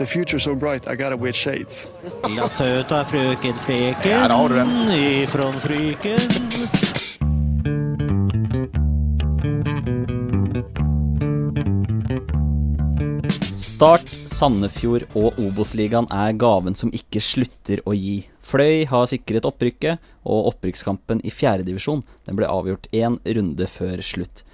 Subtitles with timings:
[0.00, 1.86] the future's so bright, I gotta wear shades.
[2.36, 4.90] La søta frøken Freken där har du den.
[4.90, 6.18] ifrån Fryken.
[13.56, 18.22] Start, Sandefjord og Obos-ligaen er gaven som ikke slutter å gi.
[18.40, 24.44] Fløy har sikret opprykket, og opprykkskampen i fjerdedivisjon ble avgjort én runde før slutt.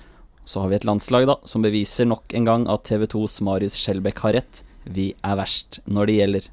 [0.46, 3.78] Så har vi et landslag da, som beviser nok en gang at TV 2s Marius
[3.78, 4.65] Skjelbæk har rett.
[4.86, 6.44] Vi er verst når det gjelder.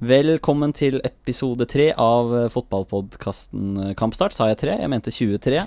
[0.00, 4.36] Velkommen til episode tre av fotballpodkasten Kampstart.
[4.36, 4.76] Sa jeg tre?
[4.78, 5.64] Jeg mente 23.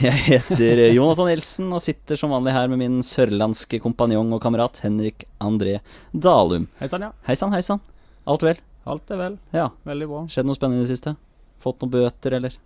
[0.00, 4.80] Jeg heter Jonathan Nilsen og sitter som vanlig her med min sørlandske kompanjong og kamerat
[4.82, 5.76] Henrik André
[6.10, 6.70] Dalum.
[6.80, 7.12] Hei sann, ja.
[7.28, 7.84] Hei sann, hei sann.
[8.24, 8.64] Alt vel?
[8.88, 9.38] Alt er vel.
[9.54, 9.68] Ja.
[9.84, 10.24] Veldig bra.
[10.32, 11.14] Skjedd noe spennende i det siste?
[11.62, 12.56] Fått noen bøter, eller?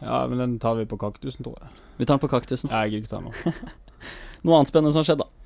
[0.00, 1.72] Ja, men den tar vi på kaktusen, tror jeg.
[1.96, 2.72] Vi tar den på kaktusen.
[2.72, 3.76] Jeg gidder ikke ta den noe.
[4.44, 5.39] Noe annet spennende som har skjedd, da?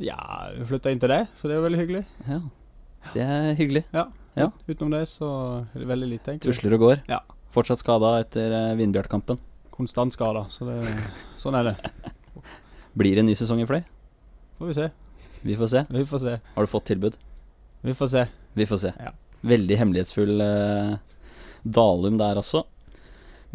[0.00, 2.02] Ja, vi flytta inn til deg, så det er veldig hyggelig.
[2.26, 2.40] Ja.
[3.12, 3.84] Det er hyggelig.
[3.92, 4.06] Ja.
[4.38, 4.48] Ja.
[4.68, 5.28] Utenom det så
[5.74, 6.54] er det veldig lite, egentlig.
[6.54, 7.02] Tusler og går.
[7.10, 7.20] Ja.
[7.52, 9.40] Fortsatt skada etter eh, Vindbjart-kampen.
[9.74, 10.78] Konstant skada, så det
[11.40, 11.74] Sånn er det.
[13.00, 13.82] Blir det en ny sesong i Fløy?
[14.60, 14.88] Får vi se.
[15.42, 15.84] Vi får se.
[15.90, 16.36] Vi får se.
[16.54, 17.16] Har du fått tilbud?
[17.84, 18.24] Vi får se.
[18.56, 18.92] Vi får se.
[19.00, 19.12] Ja.
[19.50, 20.96] Veldig hemmelighetsfull eh,
[21.64, 22.60] Dalum der, også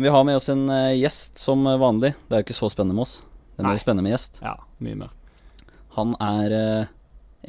[0.02, 2.16] Vi har med oss en eh, gjest som vanlig.
[2.28, 3.20] Det er jo ikke så spennende med oss.
[3.56, 4.42] Det er mer spennende med gjest.
[4.44, 5.15] Ja, mye mer.
[5.96, 6.88] Han er eh,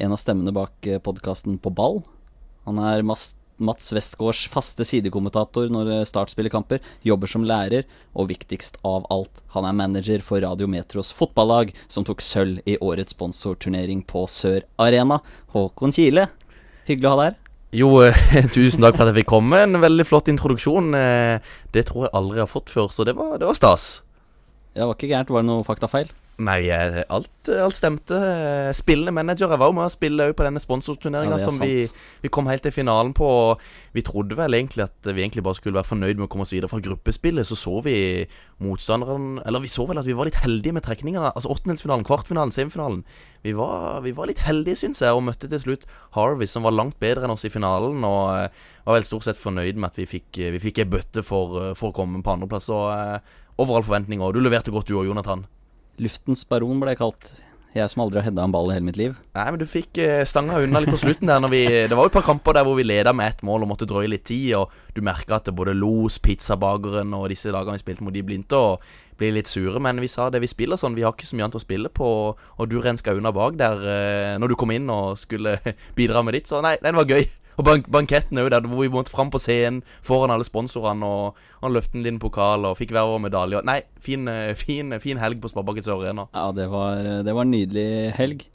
[0.03, 1.99] en av stemmene bak eh, podkasten På ball.
[2.67, 7.83] Han er Mats Westgårds faste sidekommentator når eh, Start spiller kamper, jobber som lærer,
[8.15, 12.77] og viktigst av alt, han er manager for Radio Metros fotballag, som tok sølv i
[12.79, 15.19] årets sponsorturnering på Sør Arena.
[15.51, 16.29] Håkon Kile,
[16.87, 17.41] hyggelig å ha deg her.
[17.75, 17.89] Jo,
[18.55, 19.59] tusen takk for at jeg fikk komme.
[19.65, 20.95] En veldig flott introduksjon.
[21.75, 23.89] Det tror jeg aldri jeg har fått før, så det var, det var stas.
[24.71, 26.07] Det var ikke gærent, var det noe faktafeil?
[26.37, 28.13] Nei, eh, alt, alt stemte.
[28.13, 29.49] Eh, Spillende manager.
[29.49, 31.87] Jeg var jo med å spille på denne sponsorturneringa Ja, som vi,
[32.21, 33.25] vi kom helt til finalen på.
[33.25, 33.63] og
[33.97, 36.53] Vi trodde vel egentlig at vi egentlig bare skulle være fornøyd med å komme oss
[36.53, 37.47] videre fra gruppespillet.
[37.49, 38.27] Så så vi
[38.61, 41.33] motstanderen Eller vi så vel at vi var litt heldige med trekningene.
[41.33, 43.01] Altså åttendelsfinalen, kvartfinalen, semifinalen.
[43.41, 46.77] Vi var, vi var litt heldige, syns jeg, og møtte til slutt Harvey, som var
[46.77, 48.05] langt bedre enn oss i finalen.
[48.05, 51.25] Og eh, var vel stort sett fornøyd med at vi fikk, vi fikk ei bøtte
[51.25, 52.69] for, eh, for å komme på andreplass.
[52.69, 54.21] Og eh, over all forventning.
[54.21, 55.47] Og du leverte godt, du òg, Jonathan.
[56.01, 57.29] Luftens baron ble jeg kalt.
[57.77, 59.17] Jeg som aldri har hedda en ball i hele mitt liv.
[59.35, 62.11] Nei, men du fikk eh, stanga unna litt på slutten der vi Det var jo
[62.11, 64.55] et par kamper der hvor vi leda med ett mål og måtte drøye litt tid,
[64.57, 68.57] og du merka at både Los, pizzabakeren og disse dagene vi spilte mot de begynte
[68.57, 68.77] å
[69.17, 71.47] bli litt sure, men vi sa det vi spiller sånn, vi har ikke så mye
[71.47, 74.89] annet å spille på, og du renska unna bak der eh, når du kom inn
[74.93, 75.57] og skulle
[75.99, 77.25] bidra med ditt, så nei, den var gøy.
[77.57, 81.73] Og bank banketten òg, hvor vi måtte fram på scenen foran alle sponsorene, og han
[81.73, 83.63] løftet en liten pokal og fikk hver vår medalje.
[83.65, 86.27] Nei, fin, eh, fin, fin helg på Sparebanken Sør Arena.
[86.37, 88.45] Ja, det var, det var en nydelig helg.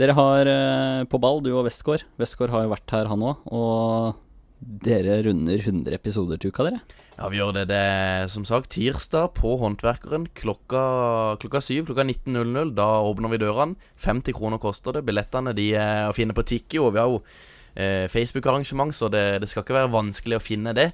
[0.00, 2.02] Dere har eh, på ball, du og Westgård.
[2.18, 3.46] Westgård har jo vært her, han òg.
[3.54, 4.18] Og
[4.60, 6.80] dere runder 100 episoder til uka, dere.
[7.20, 7.66] Ja, vi gjør det.
[7.68, 11.86] Det er som sagt tirsdag på Håndverkeren klokka, klokka syv.
[11.90, 12.74] Klokka 19.00.
[12.78, 13.76] Da åpner vi dørene.
[14.00, 15.04] 50 kroner koster det.
[15.08, 19.40] Billettene de er å finne på Tikki, og vi har jo eh, Facebook-arrangement, så det,
[19.40, 20.90] det skal ikke være vanskelig å finne det.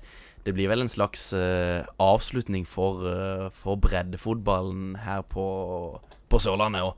[0.47, 5.47] Det blir vel en slags eh, avslutning for, eh, for breddefotballen her på,
[6.31, 6.83] på Sørlandet.
[6.87, 6.95] Og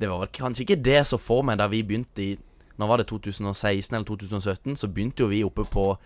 [0.00, 2.36] det var kanskje ikke det som for meg da vi begynte i
[2.78, 5.96] Nå var det 2016 eller 2017, så begynte jo vi oppe på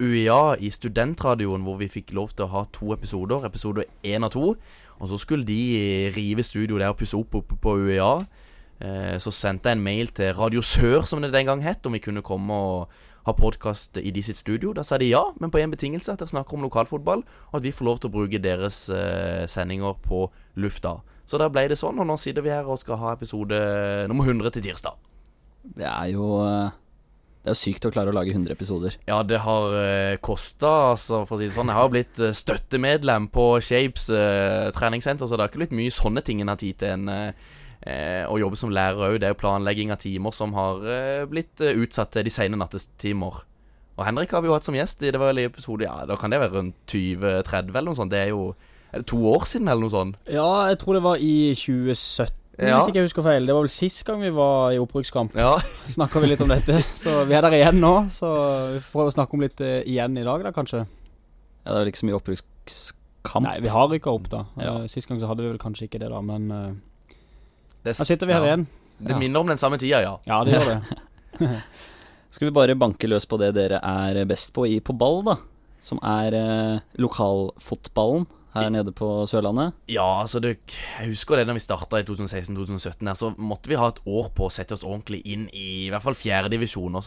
[0.00, 3.46] UiA i studentradioen, hvor vi fikk lov til å ha to episoder.
[3.48, 4.42] Episode én og to.
[5.00, 8.10] Og så skulle de rive studio der og pusse opp oppe på UiA.
[8.80, 11.92] Eh, så sendte jeg en mail til Radio Sør, som det den gang het, om
[11.92, 14.72] vi kunne komme og ha podkast i de sitt studio.
[14.72, 17.66] Da sa de ja, men på én betingelse, at dere snakker om lokalfotball, og at
[17.66, 20.26] vi får lov til å bruke deres eh, sendinger på
[20.56, 20.96] lufta.
[21.28, 23.58] Så da ble det sånn, og nå sitter vi her og skal ha episode
[24.10, 24.96] nummer 100 til tirsdag.
[25.76, 26.72] Det er jo eh,
[27.44, 28.96] Det er sykt å klare å lage 100 episoder.
[29.08, 31.70] Ja, det har uh, kosta, altså, for å si det sånn.
[31.72, 36.24] Jeg har blitt støttemedlem på Shapes uh, treningssenter, så det har ikke blitt mye sånne
[36.24, 37.48] ting en har tid til en eh,
[38.28, 39.18] å jobbe som lærer òg.
[39.22, 42.58] Det er jo planlegging av timer som har eh, blitt eh, utsatt til de sene
[42.60, 43.38] nattestimer.
[43.96, 46.04] Og Henrik har vi jo hatt som gjest i det var vel i episode Ja,
[46.08, 48.12] da kan det være rundt 20-30 eller noe sånt.
[48.12, 48.50] Det er jo
[48.90, 50.16] er det to år siden eller noe sånt.
[50.32, 52.78] Ja, jeg tror det var i 2017, Ja.
[52.80, 53.44] hvis ikke jeg husker feil.
[53.46, 55.36] Det var vel sist gang vi var i opprykkskamp.
[55.38, 55.52] Ja.
[55.96, 56.80] Snakka vi litt om dette.
[57.02, 58.28] Så vi er der igjen nå, så
[58.74, 60.82] vi får prøve å snakke om litt eh, igjen i dag, da kanskje.
[60.84, 63.46] Ja, Det er vel ikke så mye opprykkskamp.
[63.46, 64.42] Nei, vi har rykka opp, da.
[64.60, 64.74] Ja.
[64.82, 66.70] Eh, Sist gang så hadde vi vel kanskje ikke det, da, men eh,
[67.84, 68.46] Nå sitter vi her ja.
[68.52, 68.66] igjen.
[69.00, 69.18] Det Ja.
[69.18, 70.18] minner om den samme tida, ja.
[70.28, 70.82] Ja, det gjør det.
[72.34, 75.36] Skal vi bare banke løs på det dere er best på i på ball, da?
[75.80, 78.26] Som er eh, lokalfotballen.
[78.50, 79.76] her nede på Sørlandet.
[79.86, 80.56] Ja, altså det,
[80.98, 84.32] jeg husker det når vi starta i 2016-2017 her, så måtte vi ha et år
[84.34, 86.98] på å sette oss ordentlig inn i i hvert fall fjerdedivisjon.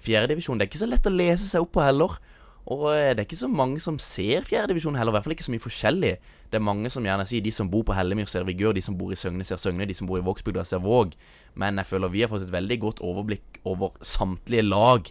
[0.00, 2.16] Fjerdedivisjon, det er ikke så lett å lese seg opp på heller.
[2.66, 5.46] Og eh, det er ikke så mange som ser fjerdedivisjon heller, i hvert fall ikke
[5.46, 6.12] så mye forskjellig.
[6.50, 8.96] Det er mange som gjerne sier de som bor på Hellemyr ser Vigør, de som
[8.98, 11.14] bor i Søgne ser Søgne, de som bor i Vågsbygda ser Våg.
[11.54, 15.06] Men jeg føler vi har fått et veldig godt overblikk over samtlige lag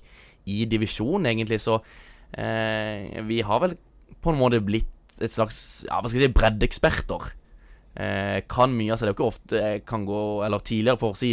[0.51, 1.61] i divisjonen, egentlig.
[1.63, 1.79] Så
[2.35, 3.79] eh, vi har vel
[4.21, 4.91] på en måte blitt
[5.23, 7.31] et slags ja, hva skal jeg si, breddeeksperter.
[7.95, 11.15] Eh, kan mye, altså det er jo ikke ofte jeg kan gå Eller tidligere, for
[11.15, 11.29] å si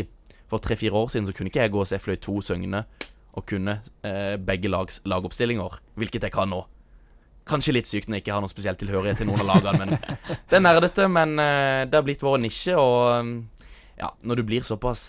[0.47, 2.85] For tre-fire år siden så kunne ikke jeg gå og se Fløy 2 Søgne
[3.33, 6.61] og kunne eh, begge lags lagoppstillinger, hvilket jeg kan nå.
[7.49, 9.97] Kanskje litt sykt når jeg ikke har noe spesielt tilhørighet til noen av lagene, men
[10.51, 11.09] det er nerdete.
[11.11, 13.37] Men eh, det har blitt vår nisje, og mm,
[14.03, 15.03] ja, når du blir såpass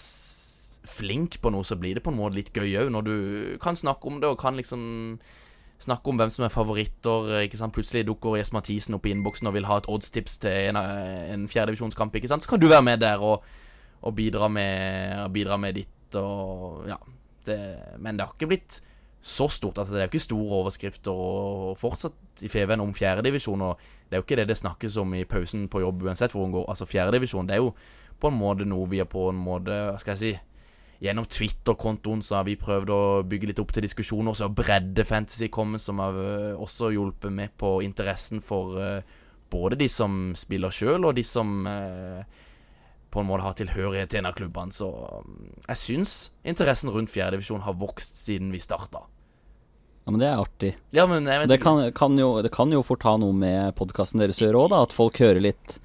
[0.94, 2.92] flink på noe, så blir det på en måte litt gøy òg.
[2.94, 3.16] Når du
[3.64, 4.84] kan snakke om det, og kan liksom
[5.84, 7.34] snakke om hvem som er favoritter.
[7.44, 7.76] Ikke sant?
[7.76, 11.50] Plutselig dukker Jes Mathisen opp i innboksen og vil ha et oddstips til en, en
[11.52, 12.16] fjerdedivisjonskamp.
[12.24, 13.44] Så kan du være med der og,
[14.02, 17.02] og bidra, med, bidra med ditt og Ja.
[17.48, 17.60] Det,
[18.00, 18.80] men det har ikke blitt
[19.24, 19.78] så stort.
[19.78, 23.62] Altså, det er jo ikke store overskrifter og fortsatt i Feven om fjerdedivisjon.
[23.62, 26.44] Og det er jo ikke det det snakkes om i pausen på jobb uansett hvor
[26.44, 26.66] hun går.
[26.70, 27.72] Altså fjerdedivisjon, er jo
[28.20, 30.34] på en måte noe vi har på en måte Hva skal jeg si
[31.04, 34.36] Gjennom Twitter-kontoen så har vi prøvd å bygge litt opp til diskusjoner.
[34.38, 39.18] Så har breddefantasy kommet, som har øh, også hjulpet med på interessen for uh,
[39.52, 42.24] både de som spiller sjøl, og de som øh,
[43.14, 44.74] på en måte har tilhørighet til en av klubbene.
[44.74, 46.16] Så mm, jeg syns
[46.48, 49.06] interessen rundt fjerdedivisjon har vokst siden vi starta.
[50.04, 50.74] Ja, men det er artig.
[50.92, 54.42] Ja, men Det kan, kan jo, det kan jo fort ha noe med podkasten deres
[54.42, 54.76] å gjøre òg.
[54.76, 55.78] At folk hører litt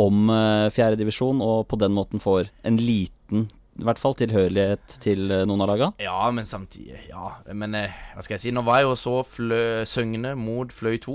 [0.00, 3.48] om uh, fjerdedivisjon, og på den måten får en liten
[3.80, 5.86] i hvert fall tilhørighet til eh, noen av laga.
[6.02, 8.52] Ja, men samtidig Ja, men eh, hva skal jeg si?
[8.52, 11.14] Nå var jeg jo så flø, Søgne mot Fløy 2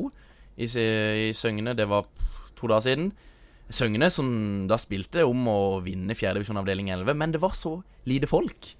[0.63, 1.75] i, i Søgne.
[1.77, 2.07] Det var
[2.57, 3.11] to dager siden.
[3.73, 4.27] Søgne som
[4.69, 8.75] da spilte om å vinne fjerdedivisjon avdeling 11, men det var så lite folk.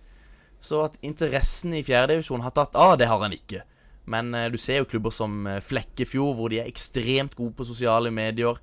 [0.62, 3.64] Så at interessen i fjerdedivisjon har tatt av, det har han ikke.
[4.10, 7.68] Men eh, du ser jo klubber som eh, Flekkefjord, hvor de er ekstremt gode på
[7.68, 8.60] sosiale medier.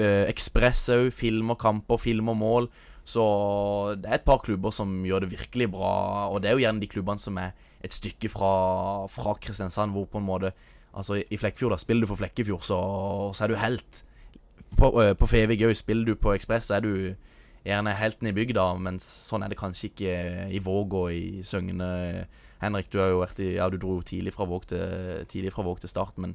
[0.00, 2.70] Eh, Ekspress òg, filmer kamper, filmer mål.
[3.04, 3.22] Så
[3.98, 5.94] det er et par klubber som gjør det virkelig bra.
[6.32, 7.52] Og det er jo gjerne de klubbene som er
[7.82, 8.52] et stykke fra,
[9.10, 10.54] fra Kristiansand, hvor på en måte
[10.92, 12.78] Altså i Flekkefjord, da spiller du for Flekkefjord, så,
[13.32, 14.02] så er du helt.
[14.78, 16.92] På, øh, på Fevik òg, spiller du på Ekspress, er du
[17.62, 20.14] gjerne helten i bygda, mens sånn er det kanskje ikke
[20.50, 21.90] i Våg og i Søgne.
[22.62, 25.64] Henrik, du har jo vært i Ja, du dro tidlig fra Våg til, tidlig fra
[25.66, 26.34] Våg til start, men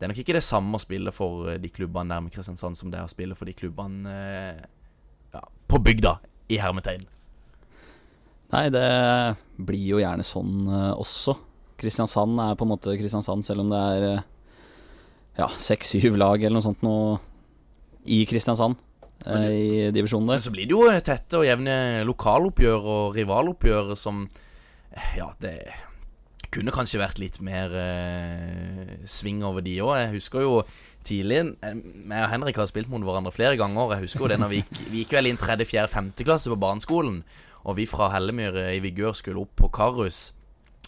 [0.00, 2.88] det er nok ikke det samme å spille for eh, de klubbene nærme Kristiansand som
[2.88, 4.62] det er å spille for de klubbene eh,
[5.34, 6.14] ja, på bygda,
[6.50, 7.04] i hermetegn.
[8.50, 8.86] Nei, det
[9.60, 11.36] blir jo gjerne sånn eh, også.
[11.80, 14.24] Kristiansand er på en måte Kristiansand, selv om det er eh,
[15.42, 17.18] ja, seks-syv lag eller noe sånt noe
[18.06, 18.76] i Kristiansand.
[19.26, 20.38] eh, I divisjonen der.
[20.38, 24.26] Men så blir det jo tette og jevne lokaloppgjør og rivaloppgjør som
[24.94, 25.58] eh, Ja, det
[26.50, 29.92] kunne kanskje vært litt mer eh, sving over de òg.
[30.00, 30.54] Jeg husker jo
[31.06, 33.94] tidlig eh, Jeg og Henrik har spilt mot hverandre flere ganger.
[33.94, 36.50] Jeg husker jo det når vi gikk, vi gikk vel inn tredje, fjerde, femte klasse
[36.50, 37.22] på barneskolen,
[37.68, 40.30] og vi fra Hellemyr eh, i Vigør skulle opp på Karus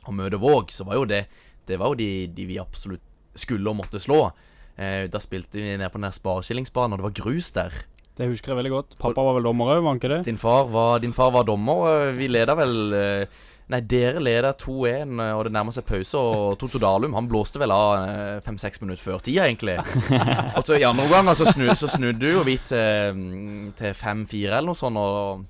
[0.02, 1.26] og møte Våg, så var jo det
[1.68, 3.04] Det var jo de, de vi absolutt
[3.38, 4.32] skulle og måtte slå.
[4.76, 7.80] Eh, da spilte vi nede på den der spareskillingsbanen, og det var grus der.
[8.16, 8.98] Det husker jeg veldig godt.
[9.00, 10.20] Pappa var vel dommer òg, var han ikke det?
[10.28, 13.40] Din far var, din far var dommer, og vi leda vel eh,
[13.72, 17.60] Nei, dere leda 2-1, eh, og det nærmer seg pause, og Toto Dalum han blåste
[17.62, 19.78] vel av eh, fem-seks minutter før tida, egentlig.
[20.58, 24.50] Og så i andre omgang så, snu, så snudde jo vi til, mm, til 5-4
[24.50, 25.46] eller noe sånt, og,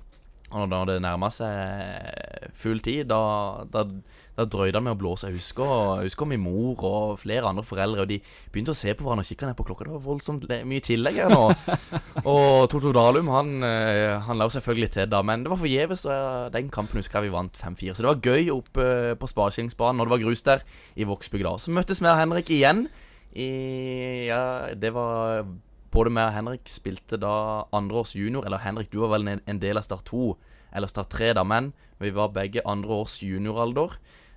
[0.53, 3.83] og når det nærma seg full tid, da, da,
[4.33, 5.27] da drøyde han med å blåse.
[5.29, 5.69] Jeg husker,
[6.01, 8.17] jeg husker min mor og flere andre foreldre, og de
[8.53, 9.85] begynte å se på hverandre og kikke ned på klokka.
[9.85, 11.43] Det var voldsomt mye tillegg her nå.
[12.33, 16.05] Og Toto Dalum han, eh, han la selvfølgelig til da, men det var forgjeves.
[16.09, 17.93] eh, Den kampen husker jeg vi vant 5-4.
[17.93, 18.87] Så det var gøy oppe
[19.19, 21.51] på Spareskillingsbanen når det var grus der i Vågsbygd.
[21.61, 22.87] Så møttes vi og Henrik igjen.
[23.33, 23.49] I,
[24.29, 24.41] ja,
[24.77, 25.45] det var
[25.93, 28.47] Både meg og Henrik spilte da andreårs junior.
[28.47, 30.31] Eller Henrik, du var vel en, en del av Start 2
[30.73, 31.67] eller Start 3 da, men
[32.01, 33.93] vi var begge andreårs junioralder.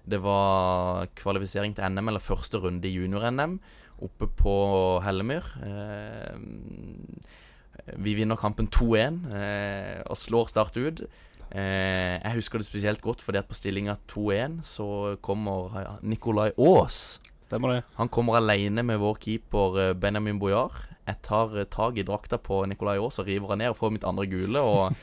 [0.06, 3.58] Det var kvalifisering til NM, eller første runde i junior-NM,
[4.06, 4.54] oppe på
[5.02, 5.48] Hellemyr.
[5.66, 6.36] Eh,
[8.02, 11.02] vi vinner kampen 2-1 eh, og slår Start ut.
[11.50, 17.18] Eh, jeg husker det spesielt godt, fordi at på stillinga 2-1 så kommer Nikolai Aas.
[17.46, 17.82] Stemmer det.
[17.98, 20.74] Han kommer alene med vår keeper Benjamin Bojar.
[21.06, 24.06] Jeg tar tak i drakta på Nikolai Aas og river han ned og får mitt
[24.06, 24.62] andre gule.
[24.62, 24.94] Og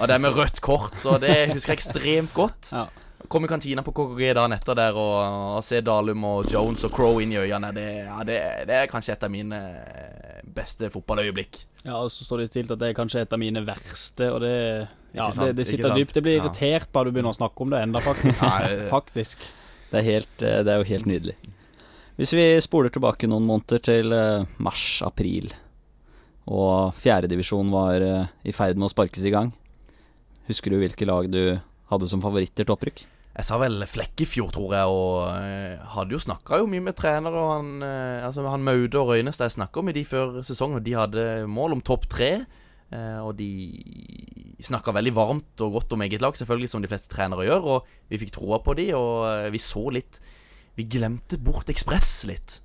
[0.00, 2.72] og det er med rødt kort, så det husker jeg ekstremt godt.
[2.74, 2.88] Ja.
[3.28, 5.14] Kom i kantina på KKG dagen etter der og,
[5.56, 7.70] og se Dalum og Jones og Crow inn i øynene.
[7.72, 8.36] Det, ja, det,
[8.68, 11.62] det er kanskje et av mine eh, beste fotballøyeblikk.
[11.86, 14.44] Ja, og så står det stilt at det er kanskje et av mine verste, og
[14.44, 14.52] det
[15.14, 16.18] Ja, sant, det, det sitter dypt.
[16.18, 18.44] Jeg blir irritert bare du begynner å snakke om det enda, faktisk.
[18.94, 19.48] Faktisk.
[19.90, 21.36] Det er, helt, eh, det er jo helt nydelig.
[22.20, 25.48] Hvis vi spoler tilbake noen måneder til eh, mars-april,
[26.44, 28.02] og fjerdedivisjon var
[28.44, 29.54] i ferd med å sparkes i gang,
[30.50, 31.56] husker du hvilke lag du
[31.88, 33.00] hadde som favoritter til opprykk?
[33.34, 37.34] Jeg sa vel Flekkefjord, tror jeg, og eh, hadde jo snakka mye med trenere.
[37.34, 40.86] Og han, eh, altså, han Maude og Røynestad jeg snakka med de før sesongen, og
[40.86, 42.30] de hadde mål om topp tre.
[42.94, 43.48] Eh, og de
[44.62, 47.66] snakka veldig varmt og godt om eget lag, selvfølgelig, som de fleste trenere gjør.
[47.74, 50.22] Og vi fikk troa på de, og vi så litt
[50.74, 52.56] Vi glemte bort Ekspress litt.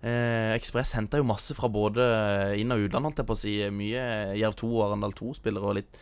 [0.00, 2.00] Eh, Ekspress henta jo masse fra både
[2.56, 3.56] inn- og utland, holdt jeg på å si.
[3.72, 4.04] Mye
[4.36, 5.98] Jerv 2 og Arendal 2-spillere og litt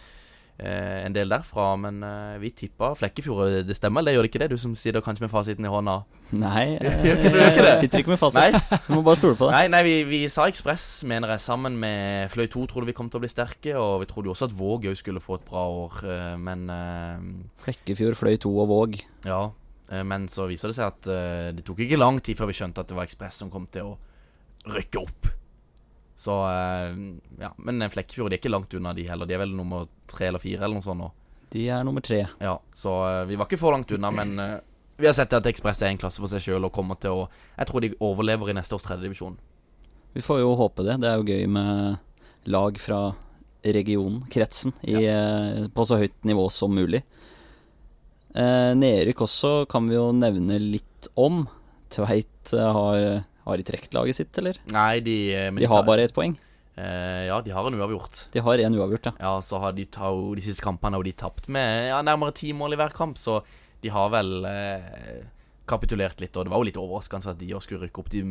[0.58, 1.68] en del derfra.
[1.78, 3.60] Men eh, vi tippa Flekkefjord.
[3.68, 4.48] Det stemmer, eller gjør det ikke det?
[4.50, 5.94] Du som sitter kanskje med fasiten i hånda.
[6.38, 7.54] Nei, eh, det?
[7.56, 9.54] jeg sitter ikke med fasit, Nei, så må bare stole på det.
[9.54, 13.08] nei, nei vi, vi sa Ekspress, mener jeg, sammen med Fløy 2 trodde vi kom
[13.08, 13.76] til å bli sterke.
[13.78, 16.66] Og vi trodde jo også at Våg òg skulle få et bra år, eh, men
[16.74, 17.24] eh,
[17.64, 18.98] Flekkefjord, Fløy 2 og Våg.
[19.28, 19.40] Ja.
[19.94, 22.58] eh, Men så viser det seg at eh, det tok ikke lang tid før vi
[22.58, 23.96] skjønte at det var Ekspress som kom til å
[24.74, 25.28] rykke opp.
[26.18, 26.96] Så eh,
[27.38, 27.52] Ja.
[27.62, 29.28] Men Flekkefjord er ikke langt unna, de heller.
[29.28, 31.12] De er vel nummer tre eller fire eller noe sånt nå.
[31.52, 32.24] De er nummer tre.
[32.42, 34.56] Ja, så eh, vi var ikke for langt unna, men eh,
[34.98, 37.28] vi har sett at Ekspress er en klasse for seg sjøl og kommer til å
[37.54, 39.38] Jeg tror de overlever i neste års tredjedivisjon.
[40.16, 40.98] Vi får jo håpe det.
[41.04, 43.00] Det er jo gøy med lag fra
[43.62, 45.68] regionen, kretsen, i, ja.
[45.74, 47.02] på så høyt nivå som mulig.
[48.34, 51.44] Eh, Nedrykk også kan vi jo nevne litt om.
[51.94, 54.58] Tveit har, har de trukket laget sitt, eller?
[54.74, 56.36] Nei, de eh, men De har bare ett poeng.
[56.76, 58.26] eh, Ja, de har en uavgjort.
[58.34, 59.12] De har en uavgjort, ja.
[59.20, 62.52] Ja, så har de ta, de siste kampene og de tapt med ja, nærmere ti
[62.52, 63.40] mål i hver kamp, så
[63.82, 65.24] de har vel eh,
[65.68, 66.36] kapitulert litt.
[66.36, 68.12] Og det var jo litt overraskende at de også skulle rykke opp.
[68.14, 68.22] De,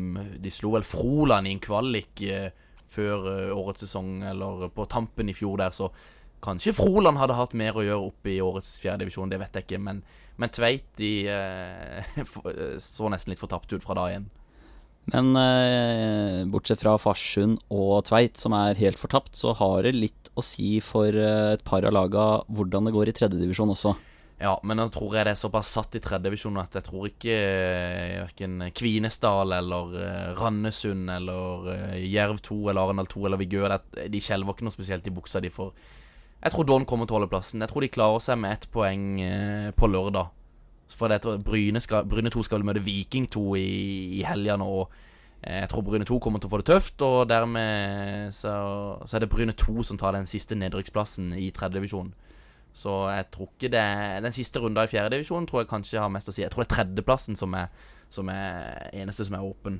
[0.43, 2.49] de slo vel Froland i en kvalik eh,
[2.91, 5.89] før eh, årets sesong, eller på tampen i fjor der, så
[6.43, 9.79] kanskje Froland hadde hatt mer å gjøre oppe i årets fjerdedivisjon, det vet jeg ikke.
[9.87, 10.03] Men,
[10.37, 12.23] men Tveit de eh,
[12.83, 14.27] så nesten litt fortapt ut fra dag én.
[15.13, 20.31] Men eh, bortsett fra Farsund og Tveit, som er helt fortapt, så har det litt
[20.37, 23.95] å si for eh, et par av laga hvordan det går i tredjedivisjon også.
[24.37, 27.37] Ja, men jeg tror jeg det er såpass satt i tredjedivisjon at jeg tror ikke
[27.37, 31.71] eh, verken Kvinesdal eller eh, Randesund eller
[32.03, 35.53] Jerv 2 eller Arendal 2 eller Vigør De skjelver ikke noe spesielt i buksa de
[35.53, 35.71] får.
[36.43, 37.63] Jeg tror Don kommer til å holde plassen.
[37.63, 39.07] Jeg tror de klarer seg med ett poeng
[39.73, 40.35] på lørdag.
[40.97, 43.67] For det Bryne, skal, Bryne 2 skal vel møte Viking 2 i,
[44.17, 44.67] i helga nå.
[44.81, 44.95] Og
[45.43, 48.53] eh, jeg tror Bryne 2 kommer til å få det tøft, og dermed så,
[49.05, 52.15] så er det Bryne 2 som tar den siste nedrykksplassen i tredjedivisjonen.
[52.77, 53.85] Så jeg tror ikke det
[54.21, 56.43] Den siste runda i fjerdedivisjonen tror jeg kanskje har mest å si.
[56.43, 57.71] Jeg tror det er tredjeplassen som er,
[58.13, 59.79] som er eneste som er åpen.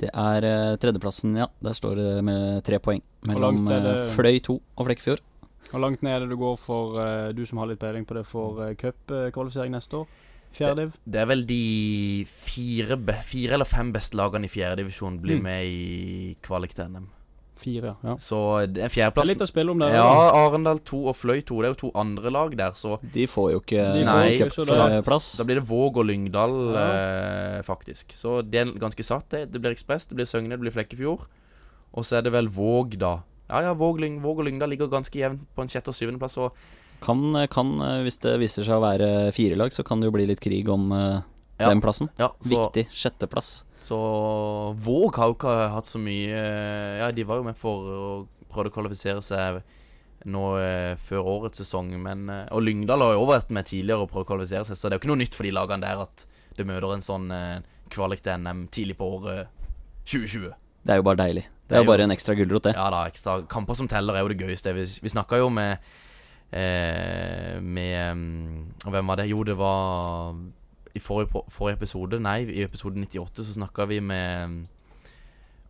[0.00, 1.48] Det er eh, tredjeplassen, ja.
[1.60, 5.24] Der står det med tre poeng mellom eh, Fløy 2 og Flekkefjord.
[5.70, 8.14] Hvor langt ned er det du går for uh, du som har litt peiling på
[8.18, 10.06] det, for uh, cupkvalifisering neste år?
[10.52, 10.96] Fjerdiv?
[10.98, 15.38] Det, Det er vel de fire, be, fire eller fem beste lagene i fjerdedivisjon blir
[15.38, 15.42] Mm.
[15.42, 17.06] med i kvalik til NM.
[17.60, 18.14] Fire, ja.
[18.16, 19.92] Så det er Det er litt å spille om der.
[19.92, 20.02] Ja.
[20.46, 21.60] Arendal 2 og Fløy 2.
[21.60, 23.84] Det er jo to andre lag der, så De får jo ikke
[24.40, 25.36] cupplass.
[25.36, 27.58] Da blir det Våg og Lyngdal, Ja.
[27.58, 28.12] eh, faktisk.
[28.16, 29.52] Så det er ganske satt, det.
[29.52, 31.26] Det blir Ekspress, det blir Søgne, det blir Flekkefjord.
[31.92, 33.18] Og så er det vel Våg, da.
[33.50, 36.38] Ja, ja, Våg, Lyng, Våg og Lyngdal ligger ganske jevnt på en sjette- og syvendeplass.
[36.38, 36.54] Og
[37.02, 40.14] Kan, kan, eh, hvis det viser seg å være fire lag, så kan det jo
[40.14, 41.22] bli litt krig om uh,
[41.58, 41.68] Ja.
[41.68, 42.08] den plassen.
[42.18, 42.86] ja, så, Viktig.
[42.92, 43.64] Sjetteplass.
[43.80, 43.96] så
[44.76, 48.26] Våg har jo ikke hatt så mye eh, Ja, de var jo med for å
[48.52, 49.62] prøve å kvalifisere seg
[50.28, 54.04] nå eh, før årets sesong, men eh, Og Lyngdal har jo også vært med tidligere
[54.04, 55.86] og prøvd å kvalifisere seg, så det er jo ikke noe nytt for de lagene
[55.86, 56.26] der at
[56.58, 59.48] det møter en sånn eh, kvalik til NM tidlig på året
[60.04, 60.52] 2020.
[60.82, 61.44] Det er jo bare deilig.
[61.44, 62.74] Det Det er jo bare en ekstra gulrot, det.
[62.74, 64.72] Ja da, ekstra kamper som teller er jo det gøyeste.
[64.74, 65.76] Vi, vi snakka jo med
[66.52, 69.28] eh, Med mm, Hvem var det?
[69.30, 70.34] Jo, det var
[70.94, 74.66] I forrige, forrige episode Nei, i episode 98 så snakka vi med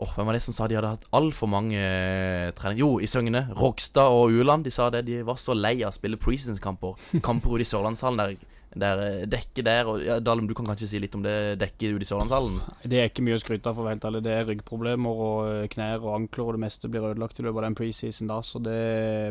[0.00, 2.80] Åh, Hvem var det som sa de hadde hatt altfor mange eh, treninger?
[2.80, 3.42] Jo, i Søgne.
[3.52, 4.64] Rogstad og Uland.
[4.64, 5.02] De sa det.
[5.04, 6.96] De var så lei av å spille preseason-kamper.
[7.26, 10.88] Kamper ute i Sørlandshallen der, der eh, dekket der og ja, Dalum, du kan kanskje
[10.90, 12.60] si litt om det dekket ute i Sørlandshallen?
[12.84, 14.22] Det er ikke mye å skryte av, for å være helt ærlig.
[14.26, 17.62] Det er ryggproblemer og eh, knær og ankler, og det meste blir ødelagt i løpet
[17.62, 18.82] av den preseason da, så det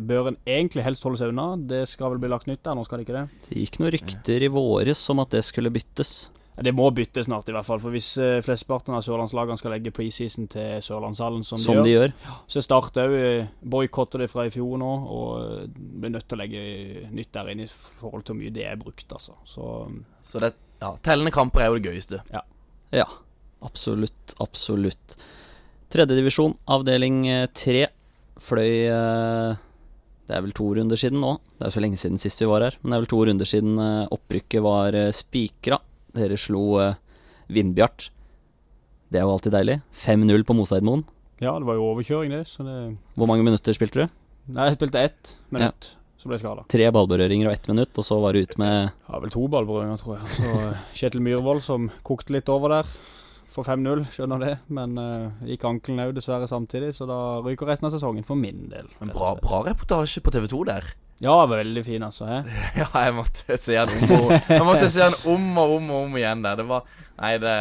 [0.10, 1.54] bør en egentlig helst holde seg unna.
[1.72, 3.46] Det skal vel bli lagt nytt der nå, skal det ikke det?
[3.48, 6.18] Det gikk noen rykter i våres om at det skulle byttes.
[6.60, 7.80] Ja, Det må bytte snart, i hvert fall.
[7.80, 11.94] For hvis uh, flesteparten av sørlandslagene skal legge preseason til Sørlandshallen, som, Som de de
[11.96, 12.40] gjør, gjør.
[12.52, 13.16] så Start òg
[13.64, 15.66] boikotter det fra i fjor nå, og eh,
[16.04, 16.64] blir nødt til å legge
[17.16, 19.38] nytt der inn i forhold til hvor mye det er brukt, altså.
[19.48, 19.70] Så
[20.22, 20.52] Så det
[20.82, 22.22] ja, Tellende kamper er jo det gøyeste.
[22.92, 23.08] Ja,
[23.66, 25.18] absolutt, absolutt.
[25.90, 27.88] Tredjedivisjon, avdeling eh, tre.
[28.40, 29.58] Fløy eh,
[30.30, 31.38] Det er vel to runder siden nå.
[31.58, 32.78] Det er så lenge siden sist vi var her.
[32.82, 35.80] Men det er vel to runder siden eh, opprykket var eh, spikra.
[36.16, 36.98] Dere slo eh,
[37.54, 38.10] Vindbjart.
[39.10, 39.80] Det er jo alltid deilig.
[40.06, 41.06] 5-0 på Moseidmoen.
[41.40, 42.46] Ja, det var jo overkjøring, det.
[42.50, 42.76] Så det
[43.16, 44.18] Hvor mange minutter spilte du?
[44.50, 46.66] Nei, jeg spilte ett minutt, så ble jeg skada.
[46.74, 50.02] Tre ballberøringer og ett minutt, og så var du ute med Ja, vel to ballberøringer,
[50.02, 50.34] tror jeg.
[50.36, 52.92] Så eh, Kjetil Myhrvold som kokte litt over der
[53.50, 54.56] for 5-0, skjønner det.
[54.74, 58.68] Men uh, gikk ankelen òg dessverre samtidig, så da ryker resten av sesongen for min
[58.70, 58.90] del.
[59.02, 60.92] Men bra, bra reportasje på TV 2 der.
[61.20, 62.28] Ja, veldig fin, altså.
[62.30, 62.40] He?
[62.82, 66.04] Ja, jeg måtte se den om og Jeg måtte se den om og om og
[66.08, 66.62] om igjen der.
[66.62, 66.86] Det var
[67.20, 67.56] Nei, det,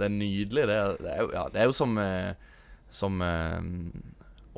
[0.00, 0.64] det er nydelig.
[0.66, 2.32] Det er, det er, jo, ja, det er jo som eh,
[2.90, 3.60] Som eh,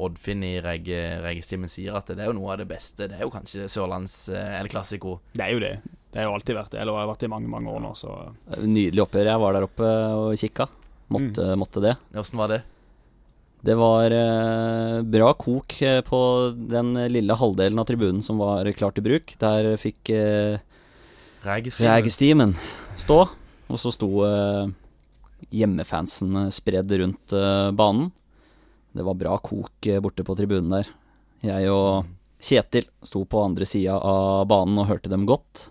[0.05, 3.07] Oddfinn i reggestimen sier, at det er jo noe av det beste.
[3.07, 5.21] Det er jo kanskje Sørlands eh, El Classico.
[5.37, 5.75] Det er jo det.
[6.11, 6.81] Det har jo alltid vært det.
[6.83, 8.17] Eller har vært det i mange, mange år nå, så
[8.65, 9.31] Nydelig oppgjør.
[9.31, 10.67] Jeg var der oppe og kikka.
[11.15, 11.95] Måtte, måtte det.
[12.19, 12.65] Åssen var det?
[13.65, 16.19] Det var eh, bra kok eh, på
[16.55, 19.33] den lille halvdelen av tribunen som var klar til bruk.
[19.41, 20.59] Der fikk eh,
[21.45, 22.53] Regestimen.
[23.01, 23.23] Stå,
[23.69, 24.09] og så sto
[25.53, 27.35] hjemmefansen spredd rundt
[27.77, 28.07] banen.
[28.97, 30.89] Det var bra kok borte på tribunen der.
[31.45, 32.09] Jeg og
[32.45, 35.67] Kjetil sto på andre sida av banen og hørte dem godt.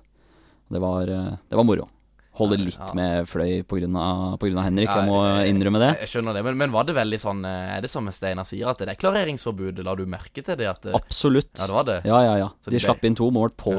[0.70, 1.90] Det var, det var moro.
[2.34, 2.88] Holder litt ja.
[2.98, 5.90] med Fløy av Henrik, Ja, jeg må innrømme det.
[6.02, 8.72] Jeg skjønner det, men, men var det veldig sånn eh, Er det som Steinar sier,
[8.72, 9.86] at det er klareringsforbudet?
[9.86, 10.72] La du merke til det?
[10.82, 11.52] Det, Absolutt.
[11.60, 12.00] ja, det var det?
[12.10, 12.50] Ja, ja, ja.
[12.66, 13.76] De de ble- slapp inn to mål på,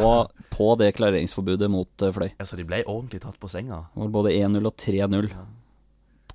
[0.55, 2.31] på det klareringsforbudet mot eh, Fløy.
[2.39, 3.89] Ja, Så de ble ordentlig tatt på senga?
[3.99, 5.33] Både 1-0 og 3-0.
[5.35, 5.45] Ja.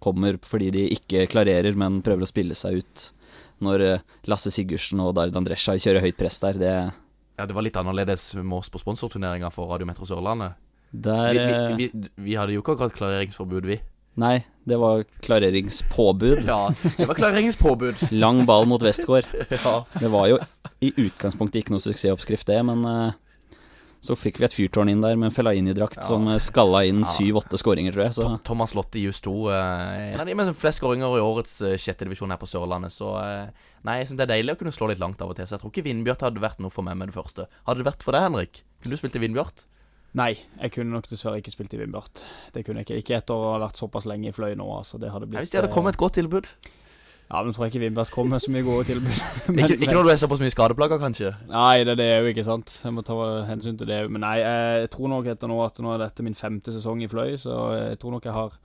[0.03, 3.09] Kommer fordi de ikke klarerer, men prøver å spille seg ut.
[3.63, 6.73] Når eh, Lasse Sigurdsen og Darid Andresja kjører høyt press der, det
[7.39, 10.59] Ja, Det var litt annerledes med oss på sponsorturneringa for Radio Metro Sørlandet.
[10.91, 13.79] Der Vi, eh, vi, vi, vi hadde jo ikke akkurat klareringsforbud, vi.
[14.19, 16.41] Nei, det var klareringspåbud.
[16.50, 18.10] Ja, det var klareringspåbud.
[18.12, 19.25] Lang ball mot Westgård.
[19.53, 19.84] Ja.
[20.00, 20.39] Det var jo
[20.81, 23.12] i utgangspunktet ikke noe suksessoppskrift, det, men eh,
[24.03, 26.08] så fikk vi et fyrtårn inn der med en Fellaini-drakt Ja.
[26.08, 27.10] som eh, skalla inn Ja.
[27.13, 28.17] syv-åtte skåringer, tror jeg.
[28.17, 31.58] Så Thomas Lotte i just 2, eh, en av de med flest skåringer i årets
[31.67, 32.91] eh, sjette divisjon her på Sørlandet.
[32.95, 33.12] Så
[33.86, 35.47] nei, jeg synes det er deilig å kunne slå litt langt av og til.
[35.47, 37.47] Så jeg tror ikke Vindbjart hadde vært noe for meg med det første.
[37.67, 38.63] Hadde det vært for deg, Henrik?
[38.82, 39.67] Kunne du spilt i Vindbjart?
[40.17, 42.24] Nei, jeg kunne nok dessverre ikke spilt i Vindbjart.
[42.56, 42.98] Det kunne jeg ikke.
[43.04, 44.98] Ikke etter å ha vært såpass lenge i Fløy nå, altså.
[45.02, 46.50] Det hadde blitt hvis det hadde kommet et godt tilbud.
[47.30, 49.19] Ja, men tror jeg ikke Vimbert kom med så mye gode tilbud.
[49.54, 51.30] Men- Ikke, ikke når du er såpass mye skadeplager, kanskje?
[51.52, 52.74] Nei, det, det er jo ikke sant.
[52.82, 54.00] Jeg må ta hensyn til det.
[54.10, 57.10] Men nei, jeg tror nok etter nå at nå er dette min femte sesong i
[57.12, 58.58] Fløy, så jeg tror nok jeg har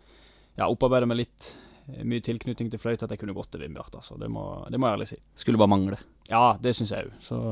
[0.57, 1.51] ja, opparbeidet meg litt
[1.93, 3.93] eh, mye tilknytning til Fløy til at jeg kunne gått til Vimbert.
[4.01, 4.17] Altså.
[4.17, 5.21] Det, må, det må jeg ærlig si.
[5.45, 6.01] skulle bare mangle.
[6.33, 7.21] Ja, det syns jeg òg.
[7.21, 7.43] Så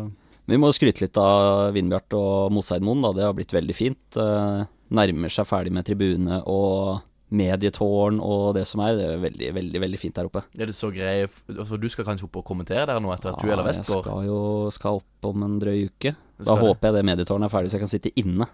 [0.53, 3.15] Vi må skryte litt av Vindbjart og Moseidmoen, da.
[3.17, 4.19] Det har blitt veldig fint.
[4.21, 6.99] Eh, nærmer seg ferdig med tribune og
[7.33, 8.99] medietårn og det som er.
[8.99, 10.43] Det er veldig, veldig veldig fint der oppe.
[10.53, 13.41] Er det så grei altså, du skal kanskje opp og kommentere der nå etter at
[13.41, 14.43] du eller Vest jeg skal jo
[14.77, 16.13] skal opp om en drøy uke.
[16.45, 18.51] Da håper jeg det medietårnet er ferdig, så jeg kan sitte inne.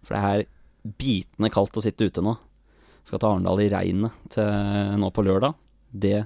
[0.00, 2.38] For det er bitende kaldt å sitte ute nå.
[3.04, 5.60] Skal til Arendal i regnet til nå på lørdag.
[5.92, 6.22] Det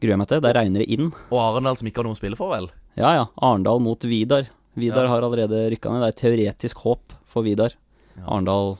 [0.00, 0.44] gruer jeg meg til.
[0.48, 1.12] Der regner det inn.
[1.28, 2.72] Og Arendal som ikke har noen å spille for, vel?
[2.98, 4.48] Ja ja, Arendal mot Vidar.
[4.78, 5.10] Vidar Ja.
[5.12, 6.02] har allerede rykka ned.
[6.02, 7.72] Det er teoretisk håp for Vidar.
[8.16, 8.24] Ja.
[8.26, 8.76] Arendal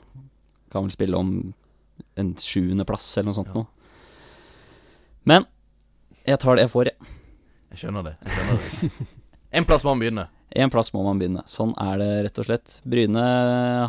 [0.71, 1.53] kan vel spille om
[2.19, 3.53] en sjuendeplass eller noe sånt Ja.
[3.53, 3.67] noe.
[5.23, 5.45] Men
[6.27, 6.95] jeg tar det jeg får, jeg.
[7.71, 8.15] Jeg skjønner det.
[8.25, 8.59] jeg skjønner
[8.91, 9.07] det
[9.59, 10.27] En plass må man begynne.
[10.55, 11.43] En plass må man begynne.
[11.49, 12.79] Sånn er det rett og slett.
[12.85, 13.23] Bryne